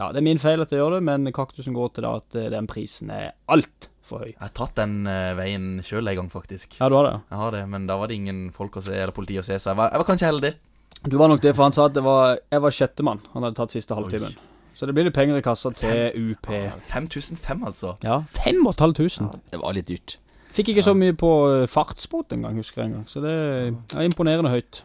[0.00, 2.36] Ja, det er min feil at jeg gjør det, men kaktusen går til da at
[2.40, 4.32] eh, den prisen er altfor høy.
[4.32, 6.76] Jeg har tatt den eh, veien sjøl en gang, faktisk.
[6.80, 7.14] Ja, du har det?
[7.30, 9.60] Jeg har det, men da var det ingen folk å se, eller politi å se,
[9.62, 10.54] så jeg var, jeg var kanskje heldig.
[11.02, 13.22] Du var nok det, for han sa at det var, jeg var sjettemann.
[13.36, 14.34] Han hadde tatt siste halvtimen.
[14.74, 16.48] Så det blir litt penger i kassa til UP.
[16.88, 17.94] 5005, altså.
[18.06, 19.40] Ja, 5500.
[19.52, 20.16] Det var litt dyrt.
[20.52, 23.06] Fikk ikke så mye på eh, fartsbot engang, husker jeg en gang.
[23.08, 24.82] Så det er imponerende høyt.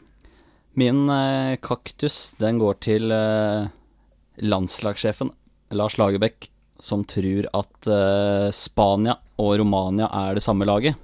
[0.80, 3.68] Min eh, kaktus, den går til eh,
[4.48, 5.34] landslagssjefen
[5.76, 6.48] Lars Lagerbäck,
[6.80, 10.96] som tror at eh, Spania og Romania er det samme laget.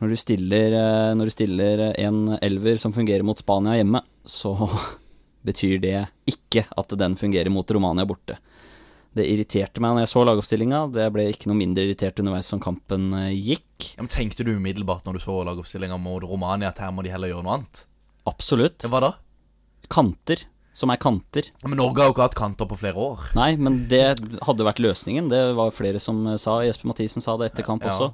[0.00, 4.52] Når du stiller, eh, når du stiller en elver som fungerer mot Spania hjemme, så
[5.48, 5.96] betyr det
[6.28, 8.36] ikke at den fungerer mot Romania borte.
[9.16, 10.80] Det irriterte meg når jeg så lagoppstillinga.
[10.94, 13.88] Det ble ikke noe mindre irritert underveis som kampen eh, gikk.
[13.96, 17.10] Ja, men Tenkte du umiddelbart når du så lagoppstillinga mot Romania at her må de
[17.10, 17.80] heller gjøre noe annet?
[18.30, 18.86] Absolutt.
[18.86, 19.10] Hva da?
[19.90, 20.44] Kanter,
[20.76, 21.48] som er kanter.
[21.64, 23.24] Ja, men Norge har jo ikke hatt kanter på flere år.
[23.34, 24.04] Nei, men det
[24.46, 25.30] hadde vært løsningen.
[25.32, 26.60] Det var flere som eh, sa.
[26.62, 27.90] Jesper Mathisen sa det etter kamp Ja.
[27.90, 28.12] også.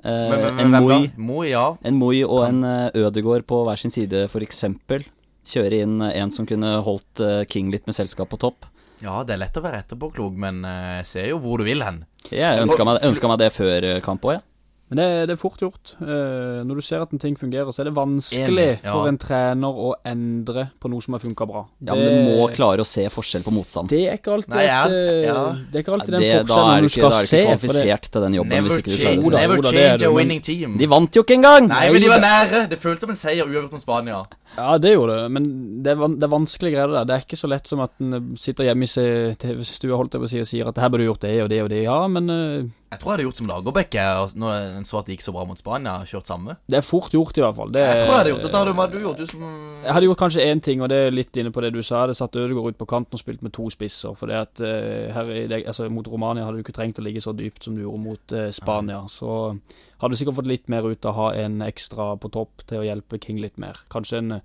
[0.00, 1.10] Eh, Men, men, men en?
[1.20, 1.66] Moi ja.
[1.76, 5.04] og en eh, Ødegård på hver sin side, for eksempel.
[5.44, 7.20] Kjøre inn en som kunne holdt
[7.52, 8.64] King litt med selskap på topp.
[9.02, 11.82] Ja, det er lett å være etterpåklok, men eh, jeg ser jo hvor du vil
[11.84, 12.04] hen.
[12.30, 14.44] Jeg ønska meg, meg det før eh, kamp òg, jeg.
[14.92, 15.94] Men det, det er fort gjort.
[16.04, 18.92] Eh, når du ser at en ting fungerer, så er det vanskelig Enig, ja.
[18.92, 21.62] for en trener å endre på noe som har funka bra.
[21.80, 23.88] Ja, men du må klare å se forskjell på motstand.
[23.90, 25.40] Det er ikke alltid, Nei, ja, et, eh, ja.
[25.72, 27.40] Det er ikke alltid den forskjellen du skal se.
[27.40, 29.34] da er du ikke kvalifisert til den jobben Never hvis ikke du klarer det.
[29.40, 30.76] never det er change det, a winning team.
[30.80, 31.68] De vant jo ikke engang!
[31.72, 32.64] Nei, men de var nære.
[32.74, 34.20] Det føltes som en seier uavgjort mot Spania.
[34.54, 35.50] Ja, det gjorde det, men
[35.82, 37.08] det er, van det er vanskelige greier det der.
[37.08, 40.78] Det er ikke så lett som at en sitter hjemme i TV-stua og sier at
[40.78, 41.82] her burde du gjort det og det og det.
[41.88, 43.94] Ja, men eh, Jeg tror jeg hadde gjort som Lagerbäck
[44.38, 45.94] når en så at det gikk så bra mot Spania.
[46.06, 46.56] Kjørt samme.
[46.70, 47.72] det er fort gjort, i hvert fall.
[47.74, 48.50] Det, jeg tror jeg hadde gjort det.
[48.52, 49.46] Da hadde du gjort det som
[49.84, 51.96] Jeg hadde gjort kanskje én ting, og det er litt inne på det du sa.
[51.96, 54.14] Jeg hadde satt Ødegaard ut på kanten og spilt med to spisser.
[54.18, 57.06] For det at eh, her i det, altså, mot Romania hadde du ikke trengt å
[57.06, 59.02] ligge så dypt som du gjorde mot eh, Spania.
[59.10, 59.56] Så
[59.98, 62.82] hadde du sikkert fått litt mer ut av å ha en ekstra på topp til
[62.82, 63.82] å hjelpe King litt mer.
[63.92, 64.38] Kanskje en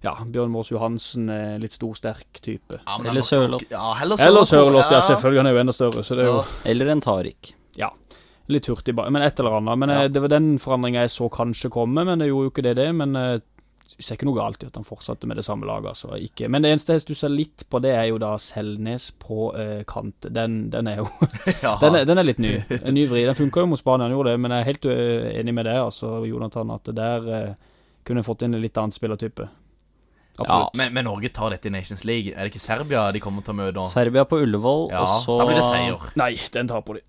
[0.00, 2.80] ja, Bjørn Mors Johansen, eh, litt stor, sterk type.
[2.86, 3.66] ja, men Eller Sørloth.
[3.68, 4.88] Ja, heller Eller Sørloth.
[4.88, 4.96] ja.
[4.96, 5.00] ja.
[5.00, 5.40] Selvfølgelig.
[5.42, 7.54] Han er jo enda større, så det er jo Eller en Tariq.
[8.50, 9.78] Litt hurtig, bare, men et eller annet.
[9.78, 10.08] Men eh, Ja.
[10.08, 12.88] det var den forandringa jeg så kanskje komme, men det gjorde jo ikke det, det.
[12.98, 13.38] Men eh,
[13.96, 15.86] jeg ser ikke noe galt i at han fortsatte med det samme laget.
[15.92, 16.48] Altså, ikke.
[16.50, 20.26] Men det eneste jeg stusser litt på, det er jo da Selnes på eh, kant.
[20.34, 21.06] Den, den er jo
[21.62, 21.76] Ja.
[21.82, 22.56] den er, den er litt ny.
[22.80, 23.22] En ny vri.
[23.28, 25.68] Den funka jo mot Spania, han gjorde det, men jeg er helt eh, enig med
[25.70, 27.54] det, altså, Jonathan, at der eh,
[28.08, 29.46] kunne fått inn en litt annen spillertype.
[30.40, 30.74] Absolutt.
[30.80, 32.32] Men, men Norge tar dette i Nations League.
[32.32, 33.82] Er det ikke Serbia de kommer til å møte?
[33.84, 36.06] Serbia på Ullevål, Ja, og så da blir det seier.
[36.16, 37.04] Nei, den taper de.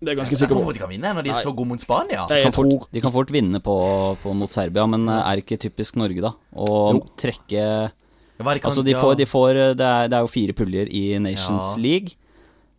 [0.00, 0.72] Det er ganske Jeg sikker tror på.
[0.76, 2.26] de kan vinne når de er så gode mot Spania.
[2.28, 3.76] Nei, jeg kan fort, de kan fort vinne på,
[4.22, 6.34] på mot Serbia, men eh, er ikke typisk Norge, da.
[6.52, 7.92] Å trekke
[8.36, 11.80] Altså, de får, de får det, er, det er jo fire puljer i Nations Ja.
[11.80, 12.12] League.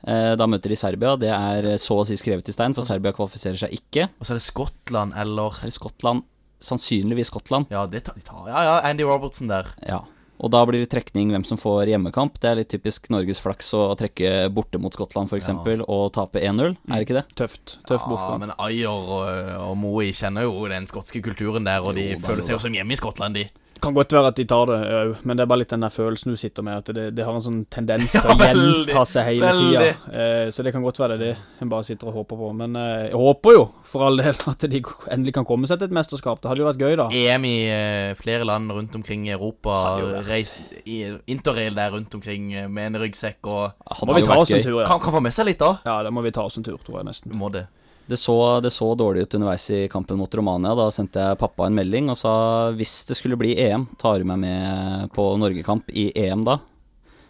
[0.06, 1.16] Eh, Da møter de Serbia.
[1.18, 4.06] Det er eh, så å si skrevet i stein, for Serbia kvalifiserer seg ikke.
[4.22, 6.22] Og så er det Skottland eller Eller Skottland.
[6.62, 7.66] Sannsynligvis Skottland.
[7.74, 9.66] Ja, det tar, de tar Ja, ja, Andy Robertson der.
[9.86, 10.04] Ja.
[10.38, 12.36] Og da blir det trekning hvem som får hjemmekamp.
[12.42, 16.44] Det er litt typisk Norges flaks å trekke borte mot Skottland, f.eks., eksempel og tape
[16.46, 16.76] 1-0.
[16.92, 17.26] Er det ikke det?
[17.40, 17.78] Tøft.
[17.90, 18.44] Tøff Ja, bortgang.
[18.46, 19.24] men Ayer og,
[19.64, 22.78] og Moe kjenner jo den skotske kulturen der, og de Jo føler seg jo som
[22.78, 23.48] hjemme i Skottland, de.
[23.82, 25.94] Kan godt være at de tar det òg, men det er bare litt den der
[25.94, 29.04] følelsen du sitter med, at det, det har en sånn tendens til Ja, å gjenta
[29.10, 29.86] seg hele tida.
[30.12, 31.32] Eh, så det kan godt være det
[31.64, 32.52] en bare sitter og håper på.
[32.58, 34.82] Men eh, jeg håper jo, for all del, at de
[35.14, 36.42] endelig kan komme seg til et mesterskap.
[36.42, 37.08] Det hadde jo vært gøy, da.
[37.14, 39.80] EM i eh, flere land rundt omkring i Europa.
[40.28, 44.54] Reis i interrail der rundt omkring eh, med en ryggsekk og Må vi ta oss
[44.56, 44.88] en tur, ja.
[44.90, 45.78] kan, kan få med seg litt, da.
[45.88, 47.36] Ja, det må vi ta oss en tur, tror jeg nesten.
[47.38, 47.68] Må det.
[48.08, 50.72] Det så, det så dårlig ut underveis i kampen mot Romania.
[50.80, 52.34] Da sendte jeg pappa en melding og sa
[52.78, 56.62] hvis det skulle bli EM, tar du meg med på Norgekamp i EM da?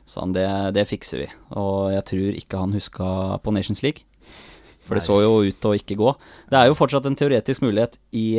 [0.07, 0.45] Sa han det,
[0.77, 1.27] det fikser vi.
[1.57, 3.07] Og jeg tror ikke han huska
[3.41, 4.05] på Nations League.
[4.85, 5.07] For det Nei.
[5.09, 6.13] så jo ut til å ikke gå.
[6.47, 8.37] Det er jo fortsatt en teoretisk mulighet i,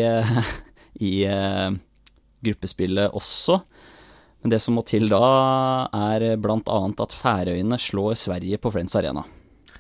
[1.11, 1.75] i eh,
[2.47, 3.59] gruppespillet også.
[4.41, 5.21] Men det som må til da,
[6.15, 9.27] er annet at Færøyene slår Sverige på Friends Arena.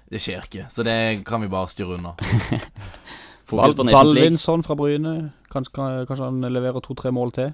[0.08, 0.98] Det skjer ikke, så det
[1.28, 2.14] kan vi bare styre unna.
[3.48, 5.32] Ballvinsson fra Bryne.
[5.52, 5.72] Kanskje,
[6.08, 7.52] kanskje han leverer to-tre mål til.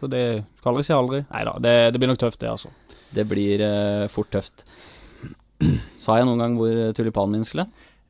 [0.00, 0.22] Så det
[0.58, 1.22] skal aldri si aldri.
[1.30, 2.70] Nei da, det, det blir nok tøft, det, altså.
[3.14, 4.66] Det blir uh, fort tøft.
[6.02, 7.66] Sa jeg noen gang hvor tulipanen min skulle?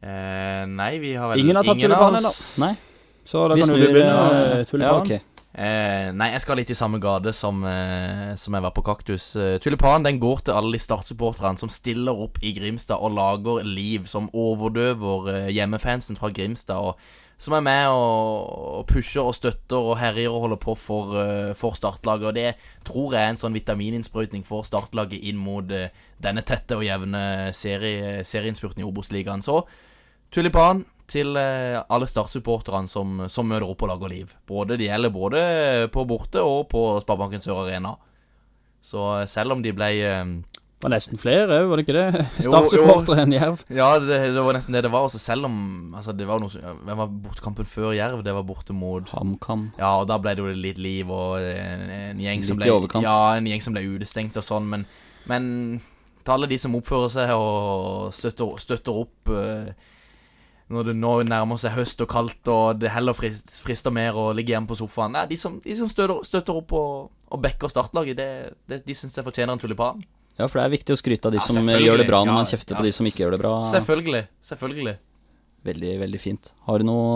[0.06, 2.84] Eh, nei, vi har vel Ingen har tatt tulipanen tulipan oss.
[3.26, 4.86] Så da Vi kan snur, du begynne, eh, eh, tulipan.
[4.86, 5.35] Ja, ok.
[5.56, 9.34] Eh, nei, jeg skal litt i samme gate som, eh, som jeg var på Kaktus.
[9.36, 13.64] Eh, Tulipan den går til alle de startsupporterne som stiller opp i Grimstad og lager
[13.64, 16.76] liv som overdøver eh, hjemmefansen fra Grimstad.
[16.76, 16.98] Og
[17.38, 21.72] som er med og, pusher og støtter og herjer og holder på for, eh, for
[21.72, 22.26] startlaget.
[22.26, 22.54] Og det
[22.84, 28.20] tror jeg er en sånn vitamininnsprøytning for startlaget inn mot denne tette og jevne serie,
[28.24, 29.40] serieinnspurten i Obos-ligaen.
[29.40, 29.62] Så
[30.30, 34.34] tulipan til alle alle startsupporterne som, som møter opp og lager liv.
[34.48, 35.40] Både Det gjelder både
[35.94, 37.94] på borte og på Sparebanken Sør Arena.
[38.82, 40.24] Så eh, selv om de ble eh,
[40.76, 42.24] Det var nesten flere var det ikke det?
[42.44, 43.62] Start-supportere enn Jerv.
[43.72, 45.06] Ja, det, det var nesten det det var.
[45.08, 45.56] Også selv om
[45.96, 48.20] altså, det var noe som- Hvem var bortekampen før Jerv?
[48.26, 49.70] Det var borte mot HamKam.
[49.80, 52.72] Ja, og da ble det jo litt liv og en, en gjeng som Litt ble
[52.74, 53.06] i overkant.
[53.08, 54.84] Ja, en gjeng som ble utestengt og sånn, men,
[55.30, 55.50] men
[56.26, 59.70] til alle de som oppfører seg og støtter, støtter opp eh,
[60.72, 64.28] når det nå nærmer seg høst og kaldt og det heller fris- frister mer å
[64.34, 67.70] ligge hjemme på sofaen Nei, de som, de som støtter, støtter opp og, og backer
[67.70, 68.28] startlaget, det,
[68.66, 70.02] det, de syns jeg fortjener en tulipan.
[70.36, 72.40] Ja, for det er viktig å skryte av de Ja, som gjør det bra, når
[72.42, 73.52] man kjefter ja, på de som ikke gjør det bra.
[73.70, 74.24] Selvfølgelig.
[74.50, 74.96] Selvfølgelig.
[75.66, 76.50] Veldig, veldig fint.
[76.66, 77.06] Har du noe,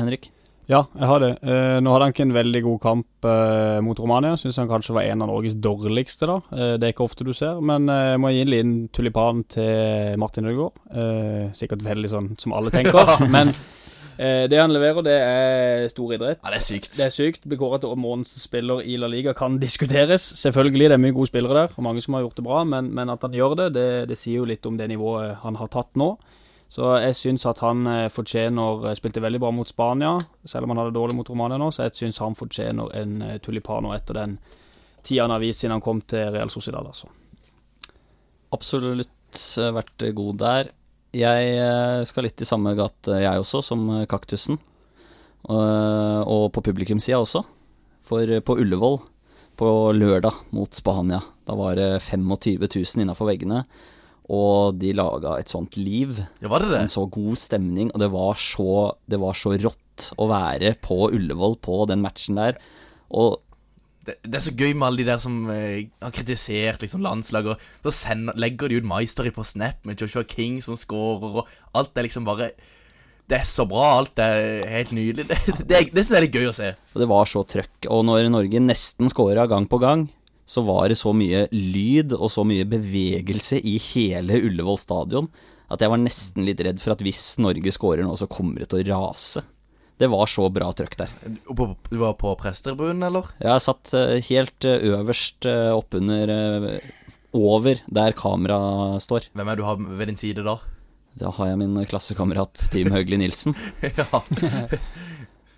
[0.00, 0.30] Henrik?
[0.64, 1.30] Ja, jeg har det.
[1.44, 4.36] Eh, nå hadde han ikke en veldig god kamp eh, mot Romania.
[4.40, 6.38] Syns han kanskje var en av Norges dårligste, da.
[6.56, 7.60] Eh, det er ikke ofte du ser.
[7.60, 10.80] Men jeg må gi en liten tulipan til Martin Ødegaard.
[11.58, 13.16] Sikkert veldig sånn som alle tenker.
[13.34, 13.52] Men
[14.14, 16.38] det han leverer, det er stor idrett.
[16.38, 16.92] Ja, det er sykt.
[16.94, 17.48] Det er sykt.
[17.50, 20.22] Blir kåret til månedens spiller i La Liga kan diskuteres.
[20.38, 22.92] Selvfølgelig, det er mye gode spillere der, og mange som har gjort det bra, men,
[22.94, 25.72] men at han gjør det, det, det sier jo litt om det nivået han har
[25.74, 26.14] tatt nå.
[26.74, 30.74] Så jeg syns at han eh, fortjener eh, Spilte veldig bra mot Spania, selv om
[30.74, 34.38] han hadde dårlig mot Romania nå, så jeg syns han fortjener en tulipano etter den
[35.04, 37.10] tida han har vist siden han kom til Real Sociedad, altså.
[38.54, 40.72] Absolutt eh, vært god der.
[41.14, 44.58] Jeg eh, skal litt i samme gate, jeg også, som eh, Kaktusen.
[45.44, 47.44] Og, på publikumsida også.
[48.04, 48.98] For eh, på Ullevål
[49.54, 53.60] på lørdag mot Spania, da var det 25 000 innafor veggene.
[54.32, 56.16] Og de laga et sånt liv.
[56.40, 56.84] Ja, var det det?
[56.84, 61.10] En så god stemning, og det var så, det var så rått å være på
[61.12, 62.56] Ullevål på den matchen der.
[63.12, 63.42] Og
[64.04, 67.60] det, det er så gøy med alle de der som eh, har kritisert liksom, landslaget.
[67.60, 71.76] og Så sender, legger de ut Meister på Snap med Joshua King som scorer, og
[71.76, 72.52] alt er liksom bare
[73.28, 73.94] Det er så bra.
[73.98, 75.24] Alt er helt nydelig.
[75.32, 76.74] Det, det, det synes jeg er litt gøy å se.
[76.92, 77.88] Og det var så trøkk.
[77.88, 80.08] Og når Norge nesten scora gang på gang,
[80.44, 85.30] så var det så mye lyd og så mye bevegelse i hele Ullevål stadion
[85.72, 88.68] at jeg var nesten litt redd for at hvis Norge scorer nå, så kommer det
[88.70, 89.42] til å rase.
[89.98, 91.12] Det var så bra trøkk der.
[91.46, 93.30] Du var på prestetribunen, eller?
[93.42, 96.32] Jeg satt eh, helt eh, øverst eh, oppunder
[97.34, 99.28] Over der kameraet står.
[99.34, 100.58] Hvem er det du har ved din side da?
[101.18, 103.54] Da har jeg min klassekamerat Team Høgli Nilsen.
[103.86, 104.22] ja.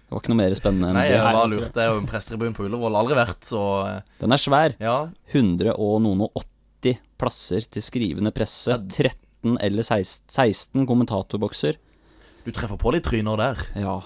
[0.06, 1.22] Det var ikke noe mer spennende enn Nei, det.
[1.34, 1.70] var lurt.
[1.74, 2.94] Det er jo en prestetribun på Ullevål.
[3.00, 4.76] Aldri vært, så eh, Den er svær.
[4.78, 4.98] ja.
[5.34, 8.76] 100 og noen og 80 plasser til skrivende presse.
[8.86, 11.80] 13 eller 16, 16 kommentatorbokser.
[12.46, 13.64] Du treffer på litt tryner der.
[13.82, 13.96] Ja,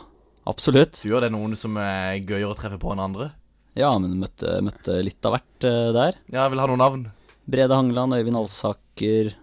[0.49, 1.03] absolutt.
[1.05, 3.29] Du gjør det noen som er gøyere å treffe på enn andre?
[3.77, 6.17] Ja, men møtte, møtte litt av hvert eh, der.
[6.33, 7.05] Ja, jeg vil ha noen navn.
[7.51, 9.35] Brede Hangeland, Øyvind Alsaker,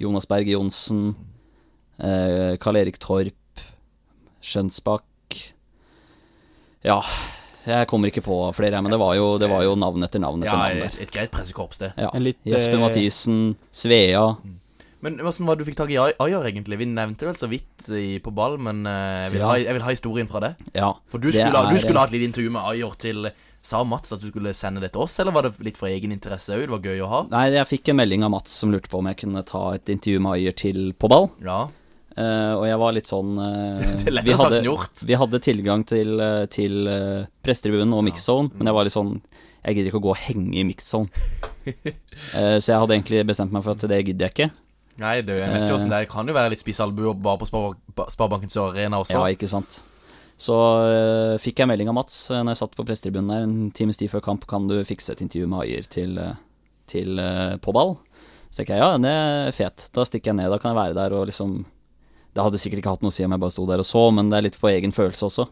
[0.00, 1.12] Jonas Berge Johnsen,
[2.00, 3.34] eh, Karl Erik Torp,
[4.40, 5.04] Skjønsbakk
[6.84, 7.00] Ja,
[7.66, 10.44] jeg kommer ikke på flere, men det var jo, det var jo navn etter navn
[10.44, 11.02] etter Ja, navn der.
[11.02, 11.92] et greit pressekorps, det.
[11.98, 12.10] Ja.
[12.22, 13.40] Litt, Jesper eh, Mathisen,
[13.74, 14.22] Svea.
[15.00, 16.78] Men hvordan var det du fikk tak i Ay- Ayer, egentlig?
[16.80, 19.50] Vi nevnte vel så vidt i, på ball, men eh, jeg, vil Ja.
[19.50, 20.54] ha, jeg vil ha historien fra det.
[20.74, 23.28] Ja, For du skulle, er- du skulle ha et lite intervju med Ayer til
[23.62, 26.12] Sa Mats at du skulle sende det til oss, eller var det litt for egen
[26.14, 26.62] interesse òg?
[26.66, 27.20] Det var gøy å ha?
[27.30, 29.90] Nei, jeg fikk en melding av Mats som lurte på om jeg kunne ta et
[29.92, 31.28] intervju med Ayer til på ball.
[31.42, 31.66] Ja.
[32.18, 35.02] Eh, og jeg var litt sånn eh, Det er lettere vi sagt hadde- enn gjort.
[35.06, 36.78] Vi hadde tilgang til, eh, til
[37.46, 39.12] pressetribunen og mixzone, men jeg var litt sånn
[39.62, 41.28] Jeg gidder ikke å gå og henge i mixzone.
[42.62, 44.48] Så jeg hadde egentlig bestemt meg for at det gidder jeg ikke.
[44.98, 46.08] Nei, det, jeg vet jo hvordan det er.
[46.10, 49.18] Kan jo være litt spiss albuer bare på Spar Sparebanken Sør Arena også.
[49.18, 49.80] Ja, ikke sant.
[50.38, 53.70] Så uh, fikk jeg melding av Mats uh, når jeg satt på pressetribunen der en
[53.74, 54.46] times tid før kamp.
[54.50, 56.18] Kan du fikse et intervju med Ayer til,
[56.90, 57.96] til uh, på ball?
[58.48, 59.86] Så tenker jeg ja, det er fet.
[59.94, 60.50] Da stikker jeg ned.
[60.54, 61.60] Da kan jeg være der og liksom
[62.34, 64.02] Det hadde sikkert ikke hatt noe å si om jeg bare sto der og så,
[64.14, 65.46] men det er litt på egen følelse også.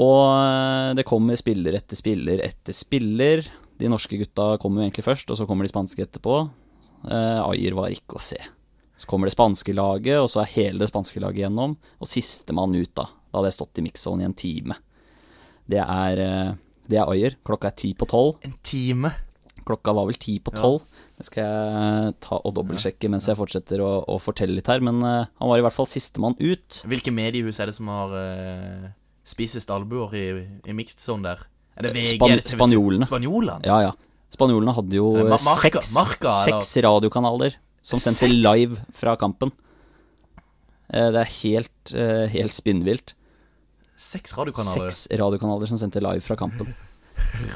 [0.00, 3.44] Og eh, det kommer spiller etter spiller etter spiller.
[3.80, 6.40] De norske gutta kommer jo egentlig først, og så kommer de spanske etterpå.
[7.10, 8.38] Eh, Ayer var ikke å se.
[9.00, 11.78] Så kommer det spanske laget, og så er hele det spanske laget gjennom.
[11.98, 13.08] Og sistemann ut, da.
[13.30, 14.76] Da hadde jeg stått i mixzone i en time.
[15.70, 16.52] Det er, eh,
[16.90, 17.38] det er Ayer.
[17.46, 18.38] Klokka er ti på tolv.
[18.44, 19.14] En time.
[19.66, 20.82] Klokka var vel ti på tolv.
[21.20, 24.80] Det skal jeg ta og dobbeltsjekke mens jeg fortsetter å, å fortelle litt her.
[24.80, 26.80] Men uh, han var i hvert fall sistemann ut.
[26.88, 28.88] Hvilke mediehus er det som har uh,
[29.28, 30.24] spisest albuer i,
[30.66, 31.44] i mixed zone der?
[31.76, 32.14] Er det VG?
[32.16, 32.54] Span det TV2?
[32.56, 33.06] spanjolene.
[33.08, 33.60] Spanjolene?
[33.68, 33.92] Ja, ja.
[34.30, 38.36] Spanjolene hadde jo Eh, Ma- Marca- seks, marka, seks radiokanaler som sendte Seks?
[38.44, 39.50] live fra kampen.
[40.92, 41.92] Uh, Det er helt,
[42.34, 43.14] helt spinnvilt.
[44.00, 44.88] Seks radiokanaler.
[44.90, 46.70] Seks radiokanaler som sendte live fra kampen.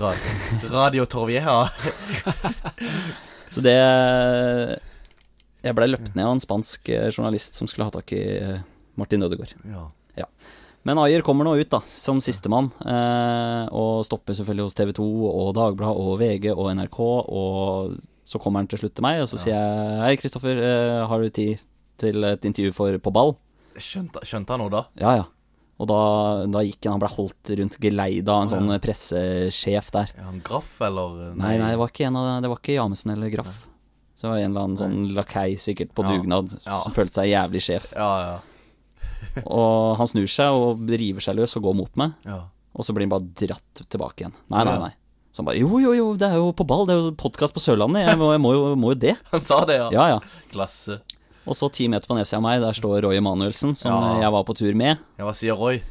[0.00, 0.14] Ra-
[0.72, 1.68] Radio Torvieja.
[3.54, 3.74] Så det
[5.64, 8.58] Jeg blei løpt ned av en spansk eh, journalist som skulle ha tak i eh,
[9.00, 9.54] Martin Ødegaard.
[9.68, 10.26] Ja.
[10.84, 12.66] Men Ayer kommer nå ut, da, som sistemann.
[12.84, 16.98] Eh, og stopper selvfølgelig hos TV 2 og Dagbladet og VG og NRK.
[17.00, 17.94] Og
[18.28, 21.24] så kommer han til slutt til meg, og så sier jeg Hei, Kristoffer, eh, har
[21.24, 21.62] du tid
[22.00, 23.32] til et intervju for På ball?
[23.80, 24.84] Skjønte, skjønte han noe da?
[25.00, 25.24] Ja, ja.
[25.82, 26.00] Og da,
[26.54, 28.78] da gikk han, han ble holdt rundt geleida av en sånn ja.
[28.82, 30.12] pressesjef der.
[30.14, 31.32] Er han Graff, eller?
[31.34, 33.64] Nei, nei, det var ikke, en av, det var ikke Jamesen eller Graff.
[34.14, 36.12] Så det var en eller annen sånn lakei sikkert på Ja.
[36.14, 36.78] dugnad Ja.
[36.84, 37.90] som følte seg jævlig sjef.
[37.98, 38.36] Ja, ja.
[39.50, 42.44] Og han snur seg og river seg løs og går mot meg, ja.
[42.76, 44.34] og så blir han bare dratt tilbake igjen.
[44.52, 44.92] Nei, nei, nei.
[45.34, 47.56] Så han bare jo, jo, jo, det er jo på ball, det er jo podkast
[47.56, 49.16] på Sørlandet, jeg må, jeg må, jo, må jo det.
[49.32, 49.88] Han sa det, ja.
[49.96, 50.20] Ja, ja.
[50.52, 51.00] Klasse.
[51.46, 54.20] Og så ti meter på nedsida av meg, der står Roy Emanuelsen, som Ja.
[54.22, 54.98] jeg var på tur med.
[55.18, 55.82] Ja, hva sier Roy?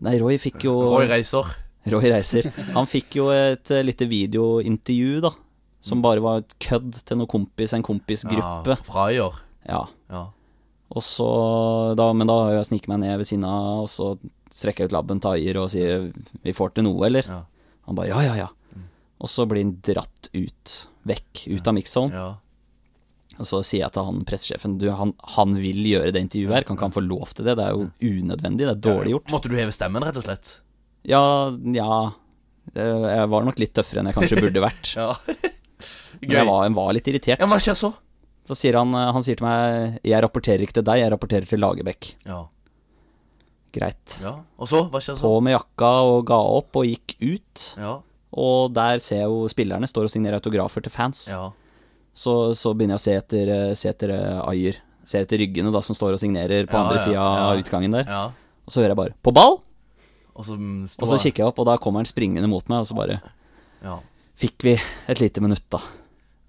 [0.00, 1.44] Nei, Roy fikk jo Roy reiser.
[1.86, 2.46] Roy Reiser.
[2.76, 5.30] Han fikk jo et eh, lite videointervju, da.
[5.82, 8.70] Som bare var et kødd til noen kompis, en kompisgruppe.
[8.76, 9.40] Ja, fra Ayer.
[9.66, 9.80] Ja.
[10.08, 10.20] Ja.
[10.94, 11.26] Og så
[11.98, 14.12] da, Men da har jeg sniket meg ned ved siden av, og så
[14.52, 16.12] strekker jeg ut labben til Ayer og sier
[16.44, 17.42] 'Vi får til noe, eller?' Ja.
[17.86, 18.50] Han bare 'ja, ja, ja'.
[19.20, 22.12] Og så blir han dratt ut, vekk, ut av mixzone.
[22.12, 22.34] ja.
[23.42, 26.66] Og så sier jeg til han pressesjefen Du, han, han vil gjøre det intervjuet her,
[26.66, 27.56] kan ikke han få lov til det?
[27.58, 27.88] Det er jo
[28.22, 29.32] unødvendig, det er dårlig gjort.
[29.34, 30.52] Måtte du heve stemmen, rett og slett?
[31.08, 31.24] Ja,
[31.74, 31.96] ja
[32.78, 34.94] Jeg var nok litt tøffere enn jeg kanskje burde vært.
[35.02, 35.10] Ja.
[36.22, 37.40] Men jeg var, jeg var litt irritert.
[37.42, 37.88] Ja, hva skjer så?
[38.46, 41.48] Så sier han, eh, han sier til meg Jeg rapporterer ikke til deg, jeg rapporterer
[41.50, 42.12] til Lagerbäck.
[42.28, 42.44] Ja.
[43.72, 44.18] Greit.
[44.22, 44.36] ja.
[44.60, 44.84] Og så?
[44.92, 45.24] Hva skjer så?
[45.26, 47.64] På med jakka og ga opp og gikk ut.
[47.80, 47.96] Ja.
[48.38, 51.26] Og der ser jeg jo spillerne står og signerer autografer til fans.
[51.32, 51.48] Ja.
[52.14, 54.78] Så, så begynner jeg å se etter, eh, se etter eh, Ayer.
[55.04, 57.90] Ser etter ryggene da som står og signerer på Ja, andre ja, sida av utgangen
[57.96, 58.04] der.
[58.06, 58.24] ja.
[58.62, 59.60] Og så hører jeg bare 'på ball!'
[60.36, 62.78] Og så mm, Og så kikker jeg opp, og da kommer han springende mot meg,
[62.80, 63.20] og så bare
[63.84, 63.98] Ja.
[64.38, 65.78] fikk vi et lite minutt, da.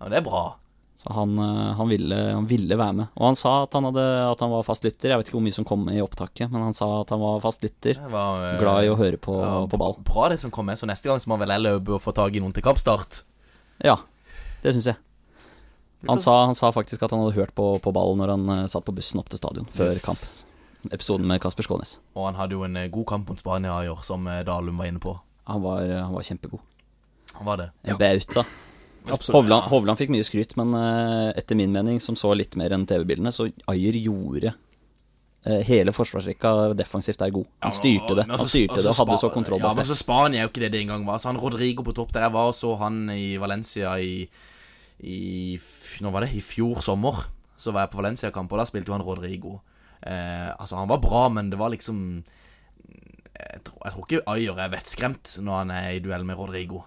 [0.01, 0.55] ja, det er bra.
[0.95, 3.07] Så han, eh, han, ville, han ville være med.
[3.17, 5.09] Og han sa at han, hadde, at han var fast lytter.
[5.09, 7.19] Jeg vet ikke hvor mye som kom med i opptaket, men han sa at han
[7.19, 7.97] var fast lytter.
[8.07, 9.97] Var, Glad i å høre på, ja, på ball.
[10.05, 12.13] Bra det som kom med, så neste gang så må vel jeg løpe og få
[12.13, 13.23] tak i noen til kampstart.
[13.83, 13.97] Ja,
[14.61, 14.95] det syns jeg.
[16.09, 18.65] Han sa, han sa faktisk at han hadde hørt på, på ballen når han uh,
[18.71, 20.03] satt på bussen opp til stadion før Yes.
[20.03, 20.91] kamp.
[20.91, 21.93] Episoden med Kasper Skånes.
[22.19, 24.81] Og han hadde jo en eh, god kamp mot Spania i år, som eh, Dalum
[24.81, 25.13] var inne på.
[25.47, 26.59] Han var, han var kjempegod.
[27.37, 27.69] Han var det.
[27.87, 28.43] En bauta.
[29.31, 32.83] Hovland, Hovland fikk mye skryt, men uh, etter min mening, som så litt mer enn
[32.87, 34.53] TV-bildene, så Ayer gjorde
[35.43, 37.47] hele forsvarsrekka defensivt der god.
[37.65, 38.23] Han styrte det.
[38.29, 40.51] Han altså- styrte det og altså hadde så kontroll Ja, men så Spania er jo
[40.53, 41.17] ikke det det engang var.
[41.19, 44.29] Så han Rodrigo på topp der jeg var og så han i Valencia i,
[45.03, 45.59] i
[46.01, 46.31] Nå var det?
[46.35, 47.25] I fjor sommer.
[47.59, 49.59] Så var jeg på Valencia-kamp, og da spilte jo han Rodrigo.
[50.01, 52.23] Eh, altså, han var bra, men det var liksom
[53.33, 56.83] Jeg tror, jeg tror ikke Ayer er vettskremt når han er i duell med Rodrigo.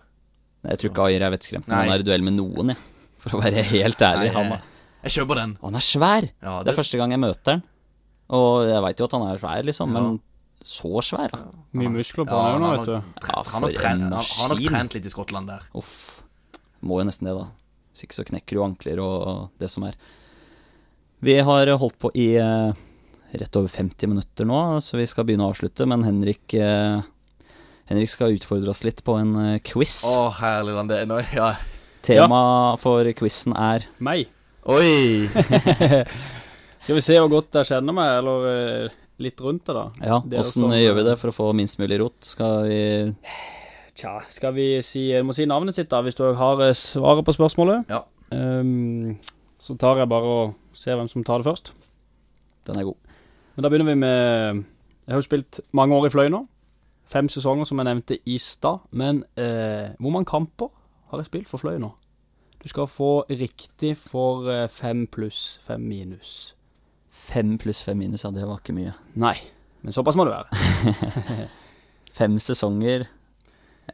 [0.66, 1.84] Jeg tror ikke Ayer er vettskremt, når Nei.
[1.86, 2.82] han er i duell med noen, jeg.
[3.22, 4.28] For å være helt ærlig.
[4.30, 4.62] Nei, Han, jeg,
[5.06, 5.56] jeg kjøper den.
[5.60, 6.28] og han er svær!
[6.44, 7.64] Ja, Det er første gang jeg møter han.
[8.36, 10.02] Og jeg veit jo at han er svær, liksom, Ja.
[10.02, 10.20] men
[10.66, 11.40] så svær, da.
[11.78, 12.94] Mye muskler på Ja, han òg nå, vet du.
[13.26, 15.66] Ja, Han har, trent, en han, han har trent litt i Skottland der.
[15.78, 16.22] Uff.
[16.82, 17.46] Må jo nesten det, da.
[17.96, 19.94] Hvis ikke så knekker du ankler og det som er.
[21.24, 22.74] Vi har holdt på i eh,
[23.40, 25.86] rett over 50 minutter nå, så vi skal begynne å avslutte.
[25.88, 27.00] Men Henrik, eh,
[27.88, 30.02] Henrik skal utfordre oss litt på en eh, quiz.
[30.12, 30.92] Å, herlig land.
[30.92, 31.54] Det er nå Ja.
[32.04, 34.28] Tema for quizen er Meg.
[34.68, 35.24] Oi!
[36.84, 38.92] Skal vi se hvor godt jeg kjenner meg, eller
[39.24, 39.86] litt rundt det, da.
[40.04, 42.20] Ja, åssen gjør vi det for å få minst mulig rot?
[42.28, 42.78] Skal vi
[43.96, 47.24] Tja, skal vi si Du må si navnet sitt, da, hvis du har eh, svaret
[47.24, 47.88] på spørsmålet.
[47.88, 48.02] Ja.
[48.30, 49.16] Um,
[49.58, 51.72] så tar jeg bare og ser hvem som tar det først.
[52.66, 52.98] Den er god.
[53.54, 54.64] Men da begynner vi med
[55.06, 56.42] Jeg har jo spilt mange år i Fløy nå.
[57.06, 58.84] Fem sesonger, som jeg nevnte i stad.
[58.90, 60.68] Men eh, hvor mange kamper
[61.10, 61.94] har jeg spilt for Fløy nå?
[62.62, 66.56] Du skal få riktig for eh, fem pluss, fem minus.
[67.10, 68.92] Fem pluss fem minus, ja, det var ikke mye.
[69.14, 69.36] Nei,
[69.82, 71.46] men såpass må det være.
[72.16, 73.06] Fem sesonger.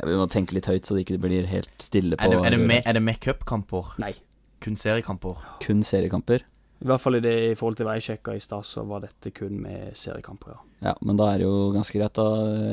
[0.02, 2.50] Vi må tenke litt høyt, så det ikke blir helt stille på Er det, er
[2.56, 3.92] det med, er det med cupkamper?
[4.02, 4.14] Nei.
[4.62, 5.38] Kun seriekamper?
[5.62, 6.42] kun seriekamper.
[6.82, 9.60] I hvert fall i, det, i forhold til veisjekka i stad, så var dette kun
[9.62, 10.60] med seriekamper, ja.
[10.88, 12.24] Ja, men da er det jo ganske greit, da.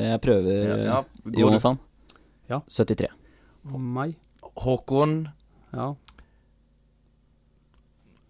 [0.02, 1.02] Jeg prøver, Ja, ja.
[1.24, 1.78] Du- Jonathan.
[2.50, 2.58] Ja.
[2.66, 3.06] 73.
[3.78, 4.16] Meg?
[4.58, 5.28] Håkon
[5.72, 5.92] Ja.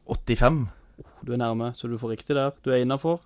[0.07, 0.67] 85.
[1.25, 2.51] Du er nærme, så du får riktig der.
[2.65, 3.21] Du er innafor.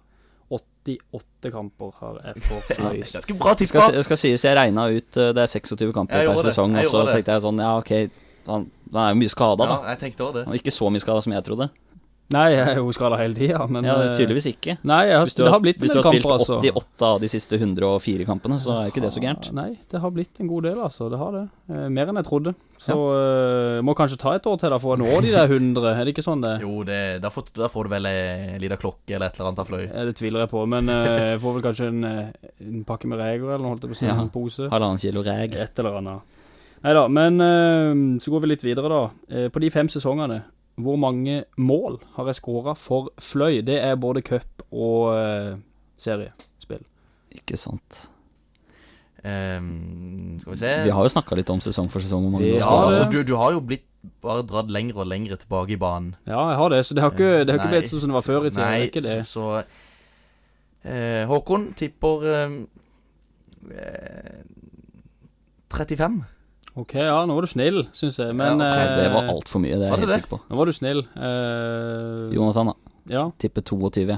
[0.85, 3.01] 88 kamper har jeg for Fløy.
[3.01, 6.43] Ganske bra Det skal, skal sies, jeg regna ut eh, Det er 26 kamper per
[6.51, 7.93] sesong, og så tenkte jeg sånn Ja, ok,
[8.51, 9.95] han, han er jo mye skada, Ja, da.
[9.95, 10.45] jeg tenkte også det.
[10.49, 11.71] Han er ikke så mye skada som jeg trodde.
[12.33, 14.79] Nei, jeg er jo skada hele tida, men Ja, eh, Tydeligvis ikke.
[14.89, 16.57] Nei, jeg har, Hvis du det har, hvis du har spilt kamper, altså.
[16.57, 19.51] 88 av de siste 104 kampene, så er ikke det så gærent.
[19.53, 21.11] Nei, det har blitt en god del, altså.
[21.13, 21.43] Det har det.
[21.69, 22.55] Eh, mer enn jeg trodde.
[22.81, 25.91] Så eh, må kanskje ta et år til da for å nå de der 100.
[25.93, 26.55] Er det ikke sånn det?
[26.65, 29.61] Jo, det, da, får, der, får du vel ei lita klokke eller et eller annet
[29.61, 29.85] av fløy.
[29.85, 33.53] Ja, Det tviler jeg på, men jeg får vel kanskje en, en pakke med reger
[33.53, 34.09] eller noe, holdt jeg på å si.
[34.09, 34.17] Ja.
[34.25, 34.71] En pose.
[34.73, 35.61] Halvannen kilo reg.
[35.61, 36.41] Et eller annet.
[36.85, 39.49] Nei da, men så går vi litt videre, da.
[39.53, 40.43] På de fem sesongene,
[40.81, 43.61] hvor mange mål har jeg skåra for Fløy?
[43.67, 45.55] Det er både cup og eh,
[46.01, 46.83] seriespill.
[47.35, 48.09] Ikke sant.
[49.25, 52.27] Um, skal vi se Vi har jo snakka litt om sesong for sesong.
[52.27, 53.87] Hvor mange Ja, har altså, du, du har jo blitt
[54.21, 56.15] bare dratt lenger og lenger tilbake i banen.
[56.29, 58.19] Ja, jeg har det, så det har ikke, det har ikke blitt sånn som det
[58.19, 58.67] var før i tida.
[58.69, 59.17] Nei, ikke det.
[59.31, 59.47] så
[60.85, 62.59] eh, Håkon tipper eh,
[63.73, 64.43] eh,
[65.73, 66.21] 35.
[66.75, 69.61] Ok, ja, nå var du snill, syns jeg, men Ja, okay, det var eh, altfor
[69.63, 70.17] mye, det er jeg helt det?
[70.19, 70.39] sikker på.
[70.51, 71.03] Nå var du snill.
[71.15, 72.75] Uh, Jonas Anna,
[73.11, 73.29] ja.
[73.39, 74.17] Tipper 22.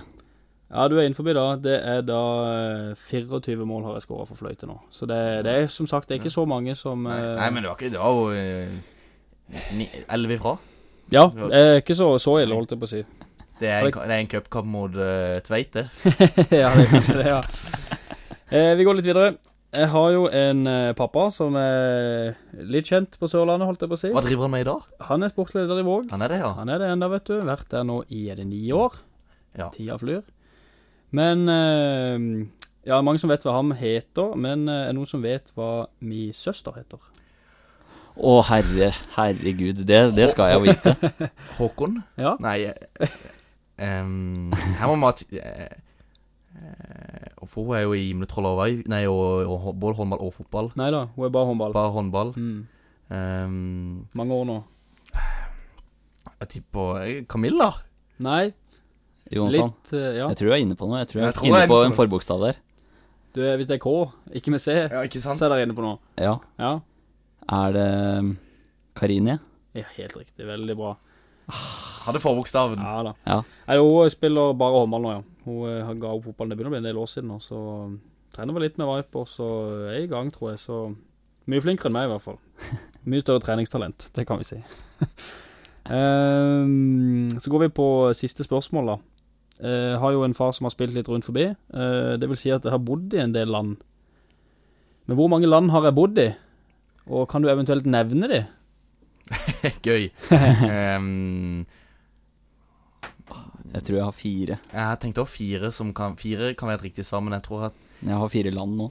[0.71, 1.45] ja, du er innenfor da.
[1.61, 2.21] Det er da
[2.95, 4.79] eh, 24 mål har jeg skåra for fløyte nå.
[4.89, 7.51] Så det, det er som sagt det er ikke så mange som Nei, eh, nei,
[7.53, 10.57] men det var ikke Det var jo eh, ni- 11 ifra.
[11.13, 13.03] Ja, det er ikke så, så ille, holdt jeg på å si.
[13.61, 15.87] Det er en, det er en cupkamp mot uh, Tveit, det.
[16.63, 17.39] ja, det er kanskje det, ja.
[18.51, 19.37] Eh, vi går litt videre.
[19.77, 23.99] Jeg har jo en eh, pappa som er litt kjent på Sørlandet, holdt jeg på
[23.99, 24.13] å si.
[24.15, 24.87] Hva driver han med i dag?
[25.11, 26.09] Han er sportsleder i Våg.
[26.15, 26.53] Han er det, ja.
[26.57, 27.37] Han er det enda, vet du.
[27.45, 28.97] Vært der nå i er det ni år.
[29.57, 29.69] Ja.
[29.75, 30.25] Tida flyr.
[31.17, 32.47] Men eh,
[32.87, 35.87] Ja, mange som vet hva han heter, men eh, er det noen som vet hva
[36.01, 37.03] min søster heter?
[38.17, 39.83] Å, herre, herregud.
[39.85, 41.11] Det, det skal jeg jo vite.
[41.59, 41.99] Håkon?
[42.17, 42.33] Ja.
[42.41, 42.71] Nei
[43.77, 45.83] um, Her må man ha eh, eh,
[47.37, 50.71] Og for hun er jo i Gimletroll og Nei, og, og, både håndball og fotball.
[50.79, 51.75] Nei da, hun er bare håndball.
[51.77, 52.33] Bare håndball.
[52.37, 52.67] Mm.
[53.07, 54.57] Um, Mange år nå.
[56.41, 57.71] jeg tipper eh, Camilla.
[58.19, 58.51] Nei,
[59.31, 59.71] Jonsson.
[59.71, 60.29] litt uh, Ja.
[60.31, 61.03] Jeg tror du er inne på noe.
[61.05, 62.61] Jeg tror jeg, Jeg tror er inne jeg er på på en forbokstav der.
[63.37, 63.95] Du, hvis det er K,
[64.41, 65.39] ikke med C, Ja, ikke sant?
[65.39, 66.01] så er dere inne på noe.
[66.17, 66.39] Ja.
[66.59, 66.79] Ja.
[67.53, 67.91] Er det
[68.97, 69.37] Karinie?
[69.37, 69.39] Karine?
[69.77, 70.47] ja, helt riktig.
[70.49, 70.95] Veldig bra.
[72.07, 72.83] Hadde forbokstaven.
[72.83, 73.13] Ja da.
[73.27, 73.39] Ja.
[73.69, 75.23] Nei, hun spiller bare håndball nå, ja.
[75.47, 76.53] Hun eh, ga opp fotballen.
[76.53, 77.97] Det begynner å bli en del år siden nå, så um,
[78.35, 79.49] trener vel litt med Viper, så
[79.93, 80.63] er i gang, tror jeg.
[80.63, 80.81] Så
[81.51, 82.39] mye flinkere enn meg, i hvert fall.
[83.07, 84.57] Mye større treningstalent, det kan vi si.
[85.87, 87.87] um, så går vi på
[88.19, 88.97] siste spørsmål, da.
[89.63, 91.47] Eh, Jeg har jo en far som har spilt litt rundt forbi.
[91.55, 93.77] Eh, det vil si at jeg har bodd i en del land.
[95.07, 96.29] Men hvor mange land har jeg bodd i?
[97.07, 98.43] Og kan du eventuelt nevne de?
[99.87, 100.09] Gøy.
[100.97, 101.67] Um,
[103.75, 104.57] Jeg tror jeg har fire.
[104.73, 107.65] jeg tenkte også fire som kan Fire kan være et riktig svar, men jeg tror
[107.67, 107.73] at
[108.07, 108.87] Jeg har fire land nå.